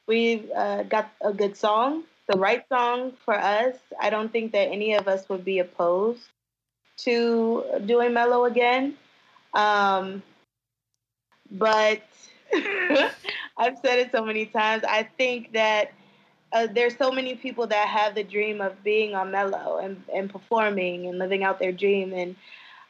we 0.09 0.51
uh, 0.53 0.83
got 0.83 1.13
a 1.21 1.33
good 1.33 1.57
song, 1.57 2.05
the 2.29 2.39
right 2.39 2.67
song 2.69 3.13
for 3.25 3.35
us, 3.35 3.77
I 4.01 4.11
don't 4.11 4.31
think 4.31 4.53
that 4.53 4.69
any 4.69 4.95
of 4.95 5.09
us 5.09 5.29
would 5.29 5.45
be 5.45 5.59
opposed 5.59 6.23
to 6.99 7.65
doing 7.87 8.13
Mello 8.13 8.45
again. 8.45 8.97
Um, 9.55 10.23
but 11.51 12.03
I've 13.57 13.79
said 13.79 13.99
it 13.99 14.11
so 14.13 14.25
many 14.25 14.47
times. 14.47 14.85
I 14.89 15.09
think 15.17 15.53
that 15.53 15.93
uh, 16.53 16.67
there's 16.73 16.97
so 16.97 17.11
many 17.11 17.35
people 17.35 17.67
that 17.67 17.89
have 17.89 18.15
the 18.15 18.23
dream 18.23 18.61
of 18.61 18.83
being 18.85 19.15
on 19.15 19.31
Mello 19.31 19.79
and, 19.79 20.03
and 20.15 20.31
performing 20.31 21.07
and 21.07 21.19
living 21.19 21.45
out 21.45 21.59
their 21.59 21.73
dream. 21.73 22.13
And 22.13 22.37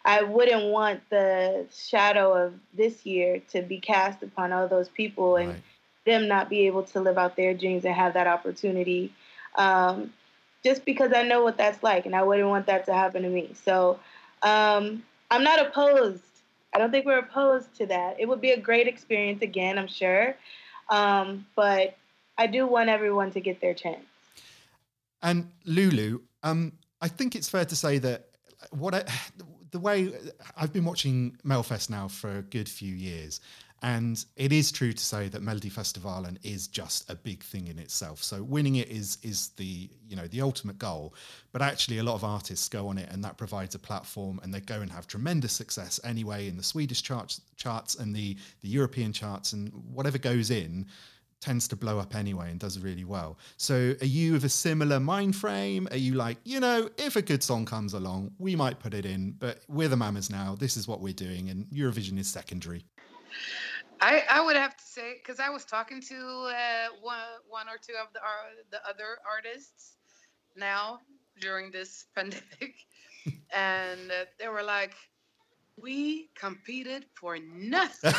I 0.05 0.23
wouldn't 0.23 0.73
want 0.73 1.01
the 1.11 1.67
shadow 1.73 2.35
of 2.35 2.55
this 2.75 3.07
year 3.07 3.41
to 3.51 3.63
be 3.63 3.79
cast 3.79 4.23
upon 4.23 4.53
all 4.53 4.67
those 4.67 4.89
people 4.89 5.37
and 5.37 5.51
right. 5.51 5.63
them 6.05 6.29
not 6.29 6.51
be 6.51 6.67
able 6.67 6.83
to 6.85 7.01
live 7.01 7.19
out 7.19 7.37
their 7.37 7.55
dreams 7.55 7.85
and 7.85 7.95
have 7.95 8.15
that 8.15 8.27
opportunity. 8.27 9.13
Um, 9.57 10.13
just 10.65 10.85
because 10.85 11.13
I 11.15 11.23
know 11.23 11.43
what 11.43 11.57
that's 11.57 11.83
like, 11.83 12.07
and 12.07 12.15
I 12.15 12.23
wouldn't 12.23 12.49
want 12.49 12.67
that 12.67 12.87
to 12.87 12.95
happen 12.95 13.23
to 13.23 13.29
me. 13.29 13.51
So 13.65 13.99
um, 14.43 15.03
I'm 15.31 15.43
not 15.43 15.67
opposed 15.67 16.23
I 16.73 16.79
don't 16.79 16.91
think 16.91 17.05
we're 17.05 17.19
opposed 17.19 17.75
to 17.77 17.87
that. 17.87 18.17
It 18.19 18.27
would 18.27 18.41
be 18.41 18.53
a 18.53 18.61
great 18.61 18.89
experience 18.89 19.43
again, 19.43 19.79
I'm 19.79 19.89
sure. 19.89 20.35
Um, 20.89 21.47
but 21.55 21.97
I 22.39 22.47
do 22.47 22.67
want 22.67 22.89
everyone 22.89 23.31
to 23.33 23.41
get 23.41 23.61
their 23.61 23.75
chance. 23.75 24.07
And 25.23 25.51
Lulu, 25.65 26.21
um, 26.43 26.73
I 27.01 27.09
think 27.09 27.37
it's 27.37 27.49
fair 27.49 27.65
to 27.67 27.77
say 27.77 27.99
that 27.99 28.29
what 28.71 28.95
I, 28.95 29.05
the 29.71 29.79
way 29.79 30.13
I've 30.57 30.73
been 30.73 30.85
watching 30.85 31.39
Melfest 31.47 31.89
now 31.89 32.09
for 32.09 32.39
a 32.39 32.43
good 32.43 32.69
few 32.69 32.95
years, 32.95 33.41
and 33.83 34.25
it 34.37 34.53
is 34.53 34.71
true 34.71 34.93
to 34.93 35.05
say 35.05 35.29
that 35.29 35.43
Melodifestivalen 35.43 36.39
is 36.45 36.69
just 36.69 37.11
a 37.11 37.17
big 37.17 37.43
thing 37.43 37.67
in 37.67 37.81
itself. 37.81 38.23
So 38.23 38.43
winning 38.43 38.77
it 38.77 38.89
is 38.89 39.19
is 39.23 39.49
the 39.57 39.91
you 40.09 40.15
know 40.15 40.29
the 40.29 40.41
ultimate 40.41 40.79
goal. 40.79 41.15
But 41.51 41.63
actually, 41.63 41.99
a 41.99 42.05
lot 42.05 42.15
of 42.15 42.23
artists 42.23 42.69
go 42.69 42.89
on 42.89 42.97
it, 42.97 43.09
and 43.11 43.25
that 43.25 43.37
provides 43.37 43.75
a 43.75 43.81
platform, 43.81 44.41
and 44.43 44.55
they 44.55 44.61
go 44.61 44.81
and 44.81 44.91
have 44.91 45.07
tremendous 45.07 45.53
success 45.53 45.99
anyway 46.05 46.49
in 46.49 46.57
the 46.57 46.63
Swedish 46.63 47.03
charts, 47.03 47.41
charts 47.57 47.97
and 47.97 48.15
the 48.15 48.37
the 48.61 48.69
European 48.69 49.13
charts, 49.13 49.53
and 49.53 49.73
whatever 49.93 50.17
goes 50.17 50.51
in 50.51 50.87
tends 51.41 51.67
to 51.67 51.75
blow 51.75 51.99
up 51.99 52.15
anyway 52.15 52.53
and 52.53 52.61
does 52.61 52.79
really 52.79 53.05
well. 53.05 53.37
So 53.57 53.97
are 54.01 54.07
you 54.07 54.37
of 54.37 54.45
a 54.45 54.49
similar 54.49 55.01
mind 55.01 55.35
frame? 55.35 55.89
Are 55.91 55.97
you 55.97 56.15
like, 56.15 56.39
you 56.45 56.61
know, 56.61 56.89
if 56.97 57.17
a 57.17 57.23
good 57.23 57.43
song 57.43 57.67
comes 57.67 57.95
along, 57.95 58.31
we 58.39 58.55
might 58.55 58.79
put 58.79 58.95
it 58.95 59.05
in, 59.05 59.33
but 59.33 59.59
we're 59.69 59.89
the 59.89 59.97
mamas 59.97 60.31
now. 60.31 60.55
This 60.57 60.77
is 60.77 60.87
what 60.87 61.01
we're 61.01 61.13
doing, 61.13 61.51
and 61.51 61.67
Eurovision 61.67 62.17
is 62.17 62.29
secondary. 62.29 62.85
I, 64.03 64.25
I 64.29 64.45
would 64.45 64.57
have 64.57 64.77
to 64.77 64.85
say 64.85 65.15
because 65.23 65.39
I 65.41 65.49
was 65.49 65.65
talking 65.65 66.03
to 66.03 66.17
uh, 66.17 66.89
one 67.01 67.17
one 67.49 67.69
or 67.69 67.79
two 67.81 67.95
of 68.03 68.13
the 68.13 68.21
uh, 68.21 68.51
the 68.71 68.79
other 68.89 69.19
artists 69.31 69.97
now 70.57 70.99
during 71.41 71.71
this 71.71 72.07
pandemic, 72.17 72.75
and 73.55 74.11
uh, 74.11 74.25
they 74.41 74.49
were 74.49 74.65
like, 74.65 74.95
"We 75.81 76.31
competed 76.35 77.07
for 77.15 77.39
nothing," 77.39 78.13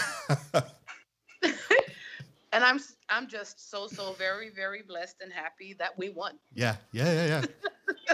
and 1.44 2.64
I'm 2.64 2.80
I'm 3.10 3.28
just 3.28 3.70
so 3.70 3.88
so 3.88 4.14
very 4.14 4.50
very 4.50 4.84
blessed 4.88 5.18
and 5.22 5.34
happy 5.34 5.76
that 5.80 5.98
we 5.98 6.10
won. 6.10 6.40
Yeah, 6.56 6.78
yeah, 6.94 7.12
yeah, 7.14 7.44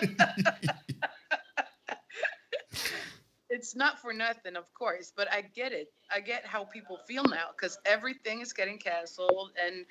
yeah. 0.02 0.68
it's 3.60 3.76
not 3.76 4.00
for 4.00 4.14
nothing, 4.14 4.56
of 4.56 4.74
course, 4.74 5.12
but 5.14 5.30
I 5.30 5.42
get 5.42 5.74
it. 5.74 5.92
I 6.10 6.22
get 6.22 6.46
how 6.46 6.64
people 6.64 6.98
feel 7.06 7.26
now 7.26 7.48
because 7.52 7.78
everything 7.86 8.40
is 8.40 8.54
getting 8.54 8.78
canceled, 8.78 9.52
and 9.62 9.86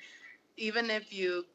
even 0.57 0.89
if 0.89 1.13
you 1.13 1.45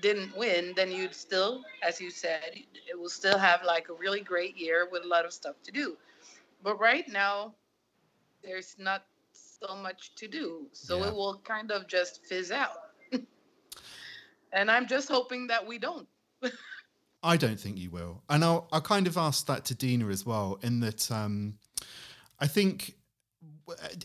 didn't 0.00 0.36
win, 0.36 0.74
then 0.76 0.92
you'd 0.92 1.12
still, 1.12 1.64
as 1.82 2.00
you 2.00 2.08
said, 2.08 2.52
it 2.54 2.96
will 2.96 3.08
still 3.08 3.36
have 3.36 3.64
like 3.64 3.88
a 3.88 3.94
really 3.94 4.20
great 4.20 4.56
year 4.56 4.86
with 4.92 5.02
a 5.02 5.08
lot 5.08 5.24
of 5.24 5.32
stuff 5.32 5.56
to 5.64 5.72
do. 5.72 5.96
But 6.62 6.78
right 6.78 7.08
now, 7.08 7.52
there's 8.44 8.76
not 8.78 9.02
so 9.32 9.74
much 9.74 10.14
to 10.14 10.28
do, 10.28 10.68
so 10.70 10.98
yeah. 10.98 11.08
it 11.08 11.14
will 11.14 11.40
kind 11.42 11.72
of 11.72 11.88
just 11.88 12.24
fizz 12.26 12.52
out. 12.52 12.92
and 14.52 14.70
I'm 14.70 14.86
just 14.86 15.08
hoping 15.08 15.48
that 15.48 15.66
we 15.66 15.78
don't. 15.78 16.06
I 17.26 17.36
don't 17.36 17.58
think 17.58 17.76
you 17.76 17.90
will. 17.90 18.22
And 18.28 18.44
I'll, 18.44 18.68
I'll 18.72 18.80
kind 18.80 19.06
of 19.06 19.16
ask 19.16 19.46
that 19.46 19.64
to 19.66 19.74
Dina 19.74 20.08
as 20.08 20.24
well, 20.24 20.58
in 20.62 20.80
that 20.80 21.10
um, 21.10 21.54
I 22.38 22.46
think, 22.46 22.94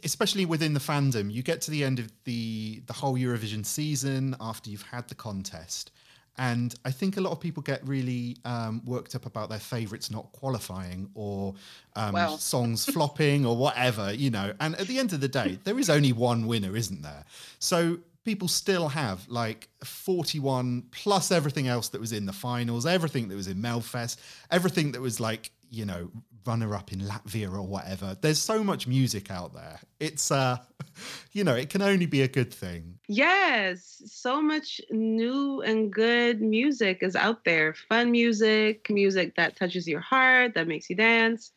especially 0.04 0.46
within 0.46 0.74
the 0.74 0.80
fandom, 0.80 1.32
you 1.32 1.44
get 1.44 1.62
to 1.62 1.72
the 1.72 1.84
end 1.84 2.00
of 2.00 2.12
the, 2.24 2.82
the 2.88 2.94
whole 2.94 3.16
Eurovision 3.16 3.66
season 3.66 4.36
after 4.42 4.72
you've 4.72 4.82
had 4.82 5.08
the 5.08 5.16
contest. 5.16 5.92
And 6.38 6.74
I 6.86 6.92
think 6.92 7.18
a 7.18 7.22
lot 7.22 7.32
of 7.32 7.40
people 7.40 7.62
get 7.62 7.86
really 7.88 8.38
um, 8.46 8.82
worked 8.86 9.14
up 9.16 9.26
about 9.26 9.50
their 9.50 9.60
favorites 9.60 10.10
not 10.10 10.32
qualifying 10.32 11.10
or 11.14 11.54
um, 11.96 12.14
well. 12.14 12.38
songs 12.40 12.86
flopping 12.86 13.46
or 13.46 13.56
whatever, 13.56 14.12
you 14.14 14.32
know. 14.32 14.54
And 14.60 14.76
at 14.78 14.88
the 14.88 14.98
end 14.98 15.14
of 15.14 15.20
the 15.20 15.28
day, 15.28 15.60
there 15.64 15.78
is 15.78 15.90
only 15.90 16.14
one 16.14 16.48
winner, 16.48 16.76
isn't 16.76 17.04
there? 17.04 17.26
So 17.60 18.00
people 18.24 18.48
still 18.48 18.88
have 18.90 19.28
like 19.28 19.70
41 19.84 20.84
plus 20.92 21.32
everything 21.32 21.68
else 21.68 21.90
that 21.90 22.02
was 22.02 22.12
in 22.12 22.26
the 22.26 22.34
finals, 22.34 22.86
everything 22.86 23.28
that 23.30 23.36
was 23.36 23.48
in 23.48 23.58
Melfest, 23.58 24.18
everything 24.50 24.92
that 24.92 25.02
was 25.02 25.20
like, 25.20 25.52
you 25.70 25.86
know, 25.86 26.12
runner 26.46 26.76
up 26.76 26.92
in 26.92 27.00
Latvia 27.00 27.54
or 27.54 27.62
whatever. 27.62 28.18
There's 28.20 28.42
so 28.42 28.64
much 28.64 28.88
music 28.88 29.30
out 29.32 29.54
there. 29.54 29.80
It's 30.00 30.32
uh 30.32 30.58
you 31.32 31.44
know, 31.44 31.56
it 31.56 31.70
can 31.70 31.82
only 31.82 32.06
be 32.06 32.22
a 32.22 32.28
good 32.28 32.54
thing. 32.54 33.00
Yes, 33.08 34.02
so 34.06 34.42
much 34.42 34.82
new 34.90 35.62
and 35.62 35.92
good 35.92 36.42
music 36.42 37.00
is 37.02 37.16
out 37.16 37.44
there. 37.46 37.74
Fun 37.74 38.12
music, 38.12 38.90
music 38.90 39.36
that 39.36 39.56
touches 39.56 39.88
your 39.88 40.02
heart, 40.02 40.54
that 40.56 40.68
makes 40.68 40.90
you 40.90 40.96
dance. 40.96 41.52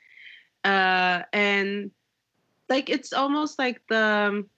Uh 0.64 1.22
and 1.32 1.90
like 2.68 2.88
it's 2.88 3.12
almost 3.12 3.58
like 3.58 3.82
the 3.88 3.96
um, 3.96 4.50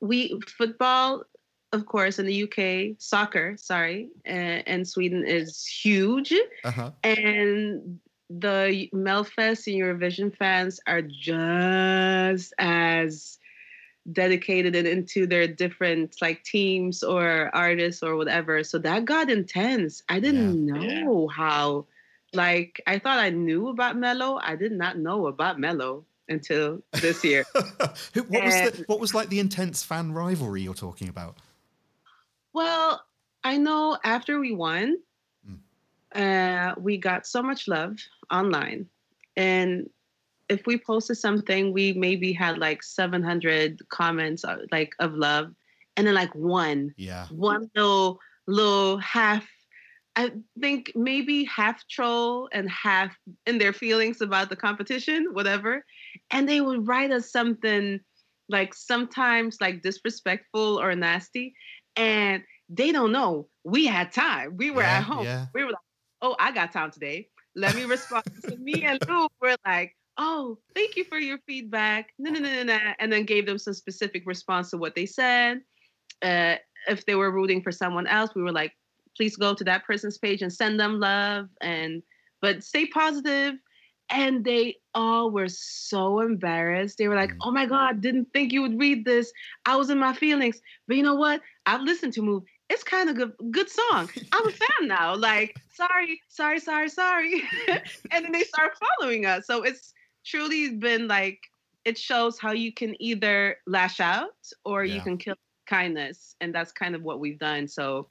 we 0.00 0.40
football, 0.46 1.24
of 1.72 1.86
course, 1.86 2.18
in 2.18 2.26
the 2.26 2.44
UK, 2.44 2.96
soccer, 2.98 3.56
sorry, 3.56 4.08
and, 4.24 4.66
and 4.66 4.88
Sweden 4.88 5.24
is 5.26 5.66
huge, 5.66 6.32
uh-huh. 6.64 6.90
and 7.02 8.00
the 8.30 8.90
Melfest 8.94 9.66
and 9.66 9.76
Eurovision 9.76 10.36
fans 10.36 10.80
are 10.86 11.02
just 11.02 12.52
as 12.58 13.38
dedicated 14.12 14.74
and 14.74 14.86
into 14.86 15.26
their 15.26 15.46
different 15.46 16.16
like 16.20 16.42
teams 16.42 17.02
or 17.02 17.50
artists 17.54 18.02
or 18.02 18.16
whatever. 18.16 18.64
So 18.64 18.78
that 18.78 19.04
got 19.04 19.30
intense. 19.30 20.02
I 20.08 20.20
didn't 20.20 20.66
yeah. 20.66 20.74
know 20.74 21.28
yeah. 21.28 21.34
how. 21.34 21.86
Like 22.34 22.82
I 22.86 22.98
thought 22.98 23.18
I 23.18 23.30
knew 23.30 23.68
about 23.68 23.96
Mello. 23.96 24.38
I 24.42 24.54
did 24.54 24.72
not 24.72 24.98
know 24.98 25.28
about 25.28 25.58
Mello 25.58 26.04
until 26.28 26.82
this 26.92 27.24
year. 27.24 27.44
what 27.54 27.94
was 28.14 28.54
the, 28.54 28.84
what 28.86 29.00
was 29.00 29.14
like 29.14 29.28
the 29.28 29.40
intense 29.40 29.82
fan 29.82 30.12
rivalry 30.12 30.62
you're 30.62 30.74
talking 30.74 31.08
about? 31.08 31.36
Well, 32.52 33.02
I 33.44 33.56
know 33.56 33.98
after 34.04 34.38
we 34.40 34.52
won, 34.52 34.96
mm. 35.48 35.58
uh, 36.14 36.74
we 36.78 36.98
got 36.98 37.26
so 37.26 37.42
much 37.42 37.68
love 37.68 37.96
online, 38.30 38.86
and 39.36 39.88
if 40.48 40.66
we 40.66 40.78
posted 40.78 41.18
something, 41.18 41.72
we 41.72 41.92
maybe 41.92 42.32
had 42.32 42.58
like 42.58 42.82
700 42.82 43.88
comments 43.90 44.44
uh, 44.44 44.58
like 44.72 44.92
of 44.98 45.14
love, 45.14 45.52
and 45.96 46.06
then 46.06 46.14
like 46.14 46.34
one, 46.34 46.94
yeah, 46.96 47.26
one 47.28 47.70
little 47.74 48.18
little 48.46 48.98
half 48.98 49.46
I 50.18 50.32
think 50.60 50.90
maybe 50.96 51.44
half 51.44 51.86
troll 51.86 52.48
and 52.50 52.68
half 52.68 53.16
in 53.46 53.58
their 53.58 53.72
feelings 53.72 54.20
about 54.20 54.48
the 54.48 54.56
competition, 54.56 55.28
whatever. 55.30 55.84
And 56.30 56.48
they 56.48 56.60
would 56.60 56.86
write 56.86 57.10
us 57.10 57.30
something 57.30 58.00
like 58.48 58.74
sometimes 58.74 59.58
like 59.60 59.82
disrespectful 59.82 60.80
or 60.80 60.94
nasty. 60.94 61.54
And 61.96 62.42
they 62.68 62.92
don't 62.92 63.12
know 63.12 63.48
we 63.64 63.86
had 63.86 64.12
time. 64.12 64.56
We 64.56 64.70
were 64.70 64.82
yeah, 64.82 64.98
at 64.98 65.04
home. 65.04 65.24
Yeah. 65.24 65.46
We 65.54 65.64
were 65.64 65.70
like, 65.70 65.78
oh, 66.22 66.36
I 66.38 66.52
got 66.52 66.72
time 66.72 66.90
today. 66.90 67.28
Let 67.54 67.74
me 67.74 67.84
respond. 67.84 68.24
so 68.40 68.56
me 68.56 68.84
and 68.84 68.98
Lou 69.08 69.28
were 69.40 69.56
like, 69.66 69.94
oh, 70.16 70.58
thank 70.74 70.96
you 70.96 71.04
for 71.04 71.18
your 71.18 71.38
feedback. 71.46 72.10
Nah, 72.18 72.30
nah, 72.30 72.40
nah, 72.40 72.62
nah, 72.62 72.94
and 72.98 73.12
then 73.12 73.24
gave 73.24 73.46
them 73.46 73.58
some 73.58 73.74
specific 73.74 74.22
response 74.26 74.70
to 74.70 74.78
what 74.78 74.94
they 74.94 75.06
said. 75.06 75.60
Uh, 76.22 76.56
if 76.88 77.04
they 77.06 77.14
were 77.14 77.30
rooting 77.30 77.62
for 77.62 77.72
someone 77.72 78.06
else, 78.06 78.30
we 78.34 78.42
were 78.42 78.52
like, 78.52 78.72
please 79.16 79.36
go 79.36 79.54
to 79.54 79.64
that 79.64 79.84
person's 79.84 80.18
page 80.18 80.42
and 80.42 80.52
send 80.52 80.78
them 80.80 81.00
love 81.00 81.48
and 81.60 82.02
but 82.40 82.62
stay 82.62 82.86
positive 82.86 83.54
and 84.10 84.44
they 84.44 84.76
all 84.94 85.30
were 85.30 85.48
so 85.48 86.20
embarrassed. 86.20 86.98
They 86.98 87.08
were 87.08 87.14
like, 87.14 87.30
mm. 87.30 87.38
"Oh 87.42 87.50
my 87.50 87.66
god, 87.66 88.00
didn't 88.00 88.32
think 88.32 88.52
you 88.52 88.62
would 88.62 88.78
read 88.78 89.04
this. 89.04 89.32
I 89.66 89.76
was 89.76 89.90
in 89.90 89.98
my 89.98 90.14
feelings." 90.14 90.60
But 90.86 90.96
you 90.96 91.02
know 91.02 91.14
what? 91.14 91.40
I've 91.66 91.82
listened 91.82 92.12
to 92.14 92.22
Move. 92.22 92.42
It's 92.70 92.84
kind 92.84 93.08
of 93.08 93.16
good, 93.16 93.32
good 93.50 93.70
song. 93.70 94.10
I'm 94.32 94.46
a 94.46 94.50
fan 94.50 94.88
now. 94.88 95.14
Like, 95.14 95.56
sorry, 95.72 96.20
sorry, 96.28 96.60
sorry, 96.60 96.88
sorry. 96.88 97.42
and 98.10 98.24
then 98.24 98.32
they 98.32 98.42
start 98.42 98.72
following 98.98 99.24
us. 99.26 99.46
So 99.46 99.62
it's 99.62 99.94
truly 100.24 100.74
been 100.74 101.08
like 101.08 101.40
it 101.84 101.96
shows 101.96 102.38
how 102.38 102.52
you 102.52 102.72
can 102.72 103.00
either 103.00 103.56
lash 103.66 104.00
out 104.00 104.36
or 104.64 104.84
yeah. 104.84 104.94
you 104.94 105.00
can 105.00 105.16
kill 105.16 105.36
kindness, 105.66 106.34
and 106.40 106.54
that's 106.54 106.72
kind 106.72 106.94
of 106.94 107.02
what 107.02 107.20
we've 107.20 107.38
done. 107.38 107.68
So 107.68 108.08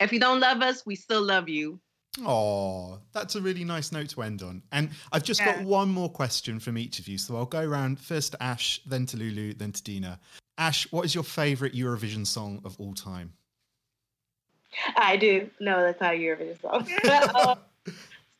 if 0.00 0.12
you 0.12 0.20
don't 0.20 0.40
love 0.40 0.60
us, 0.62 0.84
we 0.84 0.94
still 0.94 1.22
love 1.22 1.48
you. 1.48 1.80
Oh, 2.24 2.98
that's 3.12 3.34
a 3.34 3.40
really 3.40 3.64
nice 3.64 3.92
note 3.92 4.08
to 4.10 4.22
end 4.22 4.42
on. 4.42 4.62
And 4.72 4.90
I've 5.12 5.22
just 5.22 5.40
yeah. 5.40 5.56
got 5.56 5.64
one 5.64 5.88
more 5.88 6.08
question 6.08 6.58
from 6.58 6.78
each 6.78 6.98
of 6.98 7.08
you. 7.08 7.18
So 7.18 7.36
I'll 7.36 7.44
go 7.44 7.62
around 7.62 8.00
first 8.00 8.32
to 8.32 8.42
Ash, 8.42 8.80
then 8.86 9.04
to 9.06 9.16
Lulu, 9.16 9.54
then 9.54 9.72
to 9.72 9.82
Dina. 9.82 10.18
Ash, 10.58 10.90
what 10.90 11.04
is 11.04 11.14
your 11.14 11.24
favourite 11.24 11.74
Eurovision 11.74 12.26
song 12.26 12.60
of 12.64 12.74
all 12.80 12.94
time? 12.94 13.34
I 14.96 15.16
do. 15.16 15.50
No, 15.60 15.82
that's 15.82 16.00
not 16.00 16.14
a 16.14 16.18
Eurovision 16.18 16.60
song. 16.60 16.88
oh, 17.34 17.58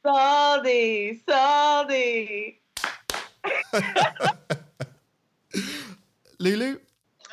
salty, 0.03 1.23
salty. 1.29 2.61
Lulu? 6.39 6.79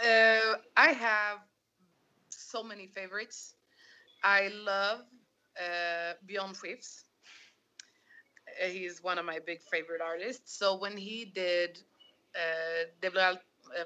Uh, 0.01 0.55
I 0.75 0.91
have 0.91 1.39
so 2.29 2.63
many 2.63 2.87
favorites. 2.87 3.55
I 4.23 4.49
love 4.65 5.01
uh, 5.59 6.13
Bjorn 6.25 6.53
Skifs. 6.53 7.05
Uh, 8.61 8.67
he's 8.67 9.03
one 9.03 9.17
of 9.17 9.25
my 9.25 9.39
big 9.45 9.59
favorite 9.71 10.01
artists. 10.01 10.57
So 10.57 10.77
when 10.77 10.97
he 10.97 11.25
did 11.25 11.79
uh, 12.35 12.89
Det 12.99 13.11
blir 13.11 13.21
allt, 13.21 13.39
uh, 13.65 13.85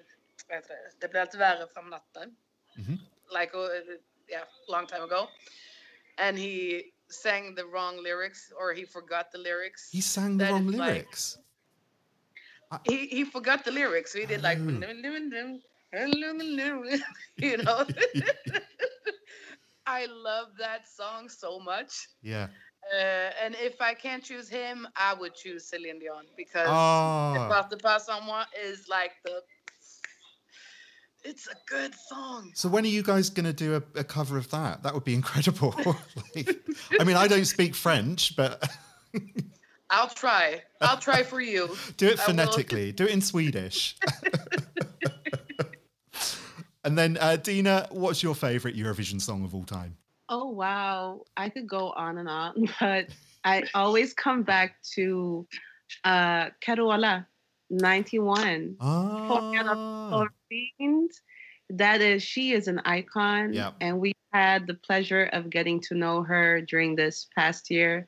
det 1.01 1.07
blir 1.07 1.21
allt 1.21 1.35
värre 1.35 1.67
från 1.73 1.89
natten, 1.89 2.35
mm-hmm. 2.77 2.97
like 3.39 3.53
uh, 3.53 3.69
yeah, 4.29 4.43
long 4.67 4.87
time 4.87 5.03
ago, 5.03 5.27
and 6.17 6.37
he 6.37 6.83
sang 7.09 7.55
the 7.55 7.63
wrong 7.63 8.03
lyrics 8.03 8.51
or 8.59 8.73
he 8.73 8.85
forgot 8.85 9.31
the 9.31 9.37
lyrics. 9.37 9.91
He 9.91 10.01
sang 10.01 10.37
the 10.37 10.45
wrong 10.45 10.67
lyrics. 10.67 11.37
Like, 12.71 12.81
I... 12.87 12.91
he 12.91 13.07
he 13.07 13.25
forgot 13.25 13.63
the 13.63 13.71
lyrics. 13.71 14.11
So 14.13 14.19
he 14.19 14.25
did 14.25 14.41
like, 14.41 14.59
oh. 14.59 14.67
you 17.37 17.57
know. 17.57 17.85
I 19.87 20.05
love 20.07 20.49
that 20.59 20.85
song 20.85 21.29
so 21.29 21.59
much. 21.59 22.09
Yeah. 22.21 22.47
Uh, 22.93 23.31
and 23.41 23.55
if 23.59 23.81
I 23.81 23.93
can't 23.93 24.23
choose 24.23 24.49
him, 24.49 24.87
I 24.95 25.13
would 25.13 25.33
choose 25.33 25.65
Celine 25.65 25.99
Dion 25.99 26.25
because 26.35 26.67
oh. 26.67 27.47
Pas 27.49 27.65
de 27.69 27.77
Pas 27.77 28.07
Moi 28.25 28.43
is 28.65 28.87
like 28.89 29.11
the. 29.23 29.41
It's 31.23 31.47
a 31.47 31.55
good 31.67 31.93
song. 31.95 32.51
So 32.53 32.69
when 32.69 32.83
are 32.85 32.89
you 32.89 33.03
guys 33.03 33.29
going 33.29 33.45
to 33.45 33.53
do 33.53 33.75
a, 33.75 33.99
a, 33.99 34.03
cover 34.03 34.37
of 34.37 34.49
that? 34.51 34.83
That 34.83 34.93
would 34.93 35.03
be 35.03 35.13
incredible. 35.13 35.75
like, 36.35 36.57
I 36.99 37.03
mean, 37.03 37.17
I 37.17 37.27
don't 37.27 37.45
speak 37.45 37.75
French, 37.75 38.35
but. 38.35 38.63
I'll 39.89 40.09
try. 40.09 40.61
I'll 40.81 40.99
try 40.99 41.23
for 41.23 41.41
you. 41.41 41.75
do 41.97 42.07
it 42.07 42.19
phonetically. 42.19 42.91
Do 42.91 43.05
it 43.05 43.11
in 43.11 43.21
Swedish. 43.21 43.97
And 46.87 46.97
then, 46.97 47.17
uh, 47.19 47.35
Dina, 47.35 47.85
what's 47.91 48.23
your 48.23 48.33
favorite 48.33 48.77
Eurovision 48.77 49.19
song 49.19 49.43
of 49.43 49.53
all 49.53 49.65
time? 49.65 49.97
Oh, 50.29 50.51
wow. 50.51 51.25
I 51.35 51.49
could 51.49 51.67
go 51.67 51.91
on 51.91 52.17
and 52.17 52.29
on, 52.29 52.69
but 52.79 53.07
I 53.43 53.63
always 53.73 54.13
come 54.13 54.43
back 54.43 54.81
to 54.93 55.45
uh, 56.05 56.51
Carola, 56.61 57.27
91. 57.69 58.77
Oh. 58.79 60.27
That 61.71 61.99
is, 61.99 62.23
she 62.23 62.53
is 62.53 62.69
an 62.69 62.79
icon. 62.85 63.51
Yep. 63.51 63.73
And 63.81 63.99
we 63.99 64.13
had 64.31 64.65
the 64.65 64.75
pleasure 64.75 65.25
of 65.33 65.49
getting 65.49 65.81
to 65.81 65.93
know 65.93 66.23
her 66.23 66.61
during 66.61 66.95
this 66.95 67.27
past 67.35 67.69
year. 67.69 68.07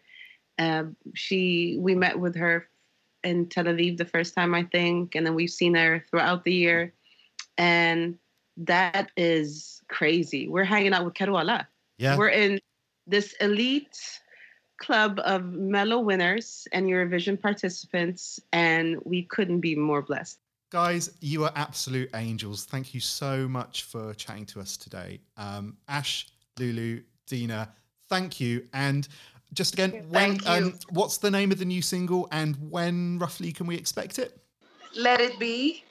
Uh, 0.57 0.83
she, 1.15 1.75
we 1.81 1.95
met 1.95 2.17
with 2.17 2.37
her 2.37 2.69
in 3.25 3.49
Tel 3.49 3.65
Aviv 3.65 3.97
the 3.97 4.05
first 4.05 4.35
time, 4.35 4.55
I 4.55 4.63
think, 4.63 5.15
and 5.15 5.25
then 5.25 5.35
we've 5.35 5.49
seen 5.49 5.75
her 5.75 6.05
throughout 6.09 6.45
the 6.45 6.53
year. 6.53 6.93
And 7.57 8.17
that 8.59 9.11
is 9.17 9.81
crazy. 9.87 10.47
We're 10.47 10.65
hanging 10.65 10.93
out 10.93 11.05
with 11.05 11.15
Carola. 11.15 11.67
Yeah. 11.97 12.17
We're 12.17 12.29
in 12.29 12.59
this 13.07 13.33
elite 13.41 13.97
club 14.77 15.19
of 15.23 15.43
Mello 15.45 15.99
winners 15.99 16.67
and 16.71 16.87
Eurovision 16.87 17.41
participants, 17.41 18.39
and 18.53 18.97
we 19.03 19.23
couldn't 19.23 19.59
be 19.59 19.75
more 19.75 20.01
blessed. 20.01 20.39
Guys, 20.71 21.11
you 21.19 21.43
are 21.45 21.51
absolute 21.55 22.09
angels. 22.13 22.65
Thank 22.65 22.93
you 22.93 22.99
so 22.99 23.47
much 23.47 23.83
for 23.83 24.13
chatting 24.13 24.45
to 24.47 24.59
us 24.59 24.77
today. 24.77 25.19
Um, 25.35 25.77
Ash, 25.87 26.27
Lulu, 26.59 27.01
Dina, 27.27 27.73
thank 28.07 28.39
you. 28.39 28.67
And 28.73 29.07
just 29.53 29.73
again, 29.73 30.05
when 30.09 30.39
um, 30.45 30.77
what's 30.91 31.17
the 31.17 31.31
name 31.31 31.51
of 31.51 31.57
the 31.57 31.65
new 31.65 31.81
single 31.81 32.27
and 32.31 32.55
when 32.69 33.17
roughly 33.17 33.51
can 33.51 33.65
we 33.65 33.75
expect 33.75 34.19
it? 34.19 34.37
Let 34.95 35.21
It 35.21 35.39
Be 35.39 35.83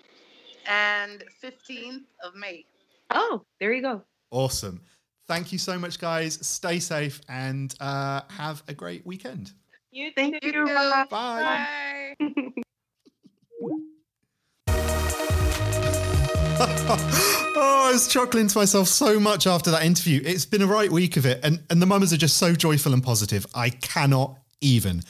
and 0.67 1.25
15th 1.43 2.05
of 2.25 2.35
May. 2.35 2.65
Oh, 3.11 3.43
there 3.61 3.73
you 3.73 3.83
go. 3.83 4.03
Awesome. 4.31 4.81
Thank 5.27 5.53
you 5.53 5.59
so 5.59 5.79
much, 5.79 5.99
guys. 5.99 6.39
Stay 6.47 6.79
safe 6.79 7.21
and 7.29 7.75
uh, 7.81 8.23
have 8.31 8.63
a 8.69 8.75
great 8.75 9.07
weekend. 9.07 9.53
You 9.91 10.11
thank 10.15 10.43
you. 10.43 10.67
Bye. 10.67 11.07
Bye. 11.11 12.15
oh, 16.61 17.85
I 17.89 17.93
was 17.93 18.09
chuckling 18.09 18.49
to 18.49 18.59
myself 18.59 18.89
so 18.89 19.21
much 19.21 19.47
after 19.47 19.71
that 19.71 19.85
interview. 19.85 20.21
It's 20.25 20.45
been 20.45 20.63
a 20.63 20.67
right 20.67 20.91
week 20.91 21.17
of 21.17 21.27
it, 21.27 21.41
and, 21.45 21.63
and 21.71 21.81
the 21.81 21.87
mamas 21.87 22.13
are 22.13 22.19
just 22.19 22.37
so 22.37 22.55
joyful 22.55 22.93
and 22.93 23.03
positive. 23.03 23.47
I 23.55 23.71
cannot 23.71 24.39
even. 24.61 25.03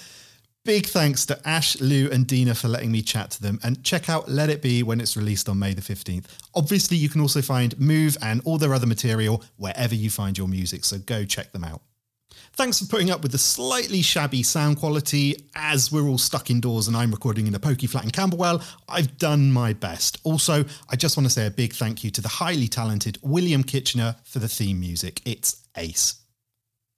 Big 0.68 0.85
thanks 0.85 1.24
to 1.24 1.48
Ash, 1.48 1.81
Lou, 1.81 2.11
and 2.11 2.26
Dina 2.26 2.54
for 2.54 2.68
letting 2.68 2.92
me 2.92 3.00
chat 3.00 3.31
to 3.31 3.40
them. 3.40 3.59
And 3.62 3.83
check 3.83 4.11
out 4.11 4.31
Let 4.31 4.50
It 4.50 4.61
Be 4.61 4.83
when 4.83 5.00
it's 5.00 5.16
released 5.16 5.48
on 5.48 5.59
May 5.59 5.72
the 5.72 5.81
15th. 5.81 6.26
Obviously, 6.54 6.98
you 6.98 7.09
can 7.09 7.22
also 7.22 7.40
find 7.40 7.81
Move 7.81 8.18
and 8.20 8.42
all 8.44 8.59
their 8.59 8.74
other 8.74 8.87
material 8.87 9.42
wherever 9.57 9.94
you 9.94 10.11
find 10.11 10.37
your 10.37 10.46
music, 10.46 10.85
so 10.85 10.98
go 10.98 11.24
check 11.24 11.52
them 11.52 11.64
out. 11.64 11.81
Thanks 12.52 12.81
for 12.81 12.85
putting 12.85 13.11
up 13.11 13.22
with 13.22 13.33
the 13.33 13.38
slightly 13.38 14.02
shabby 14.02 14.42
sound 14.42 14.76
quality. 14.76 15.37
As 15.54 15.90
we're 15.90 16.07
all 16.07 16.18
stuck 16.18 16.50
indoors 16.50 16.87
and 16.87 16.94
I'm 16.98 17.12
recording 17.12 17.46
in 17.46 17.54
a 17.54 17.59
pokey 17.59 17.87
flat 17.87 18.04
in 18.04 18.11
Camberwell, 18.11 18.62
I've 18.90 19.16
done 19.16 19.50
my 19.50 19.72
best. 19.72 20.18
Also, 20.22 20.66
I 20.90 20.96
just 20.96 21.16
want 21.16 21.26
to 21.26 21.33
say 21.33 21.46
a 21.46 21.50
big 21.50 21.72
thank 21.72 22.04
you 22.04 22.11
to 22.11 22.20
the 22.20 22.28
highly 22.28 22.68
talented 22.68 23.16
William 23.22 23.64
Kitchener 23.64 24.16
for 24.22 24.38
the 24.38 24.48
theme 24.48 24.81
music. 24.81 25.22
It's 25.24 25.66
ace. 25.78 26.16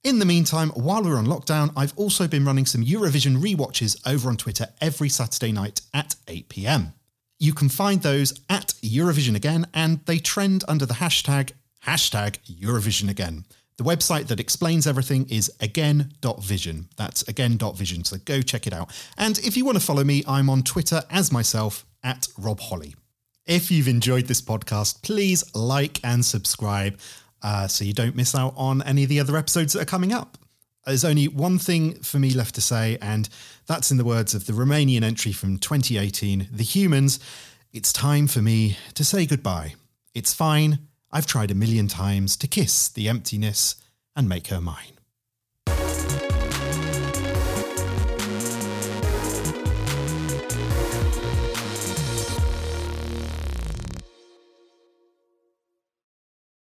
In 0.03 0.19
the 0.19 0.25
meantime, 0.25 0.71
while 0.71 1.03
we're 1.03 1.19
on 1.19 1.27
lockdown, 1.27 1.75
I've 1.77 1.93
also 1.95 2.27
been 2.27 2.47
running 2.47 2.65
some 2.65 2.83
Eurovision 2.83 3.37
rewatches 3.37 4.01
over 4.07 4.31
on 4.31 4.39
Twitter 4.39 4.69
every 4.81 5.11
Saturday 5.11 5.53
night 5.53 5.83
at 5.93 6.15
8 6.27 6.49
pm. 6.49 6.95
You 7.39 7.53
can 7.53 7.69
find 7.69 8.01
those 8.01 8.33
at 8.49 8.69
Eurovision 8.83 9.37
Again, 9.37 9.67
and 9.75 10.01
they 10.07 10.19
trend 10.19 10.65
under 10.67 10.87
the 10.87 10.95
hashtag 10.95 11.53
hashtag 11.87 12.39
Eurovision 12.47 13.11
Again. 13.11 13.45
The 13.77 13.85
website 13.85 14.29
that 14.29 14.41
explains 14.41 14.87
everything 14.87 15.27
is 15.29 15.53
again.vision. 15.61 16.89
That's 16.97 17.29
again.vision, 17.29 18.05
so 18.05 18.17
go 18.25 18.41
check 18.41 18.67
it 18.67 18.73
out. 18.73 18.91
And 19.19 19.39
if 19.41 19.55
you 19.55 19.67
want 19.67 19.79
to 19.79 19.85
follow 19.85 20.05
me, 20.05 20.25
I'm 20.27 20.49
on 20.49 20.63
Twitter 20.63 21.03
as 21.11 21.31
myself 21.31 21.85
at 22.03 22.27
Rob 22.39 22.61
Holley. 22.61 22.95
If 23.47 23.71
you've 23.71 23.89
enjoyed 23.89 24.27
this 24.27 24.41
podcast, 24.41 25.03
please 25.03 25.55
like 25.55 25.99
and 26.05 26.25
subscribe 26.25 26.99
uh, 27.43 27.69
so 27.69 27.85
you 27.85 27.93
don't 27.93 28.17
miss 28.17 28.35
out 28.35 28.55
on 28.57 28.83
any 28.83 29.03
of 29.03 29.09
the 29.09 29.21
other 29.21 29.37
episodes 29.37 29.73
that 29.73 29.83
are 29.83 29.87
coming 29.87 30.13
up. 30.13 30.39
There's 30.87 31.05
only 31.05 31.29
one 31.29 31.59
thing 31.59 31.95
for 32.03 32.19
me 32.19 32.31
left 32.31 32.55
to 32.55 32.61
say, 32.61 32.97
and 33.03 33.29
that's 33.67 33.91
in 33.91 33.97
the 33.97 34.05
words 34.05 34.35
of 34.35 34.47
the 34.47 34.53
Romanian 34.53 35.03
entry 35.03 35.33
from 35.33 35.59
2018, 35.59 36.49
The 36.51 36.65
Humans. 36.65 37.21
It's 37.73 37.93
time 37.93 38.27
for 38.27 38.41
me 38.41 38.77
to 38.95 39.05
say 39.05 39.27
goodbye. 39.27 39.75
It's 40.15 40.35
fine. 40.35 40.79
I've 41.13 41.27
tried 41.27 41.51
a 41.51 41.55
million 41.55 41.87
times 41.87 42.37
to 42.39 42.49
kiss 42.49 42.89
the 42.89 43.09
emptiness 43.09 43.77
and 44.17 44.29
make 44.29 44.49
her 44.49 44.61
mine. 44.61 45.00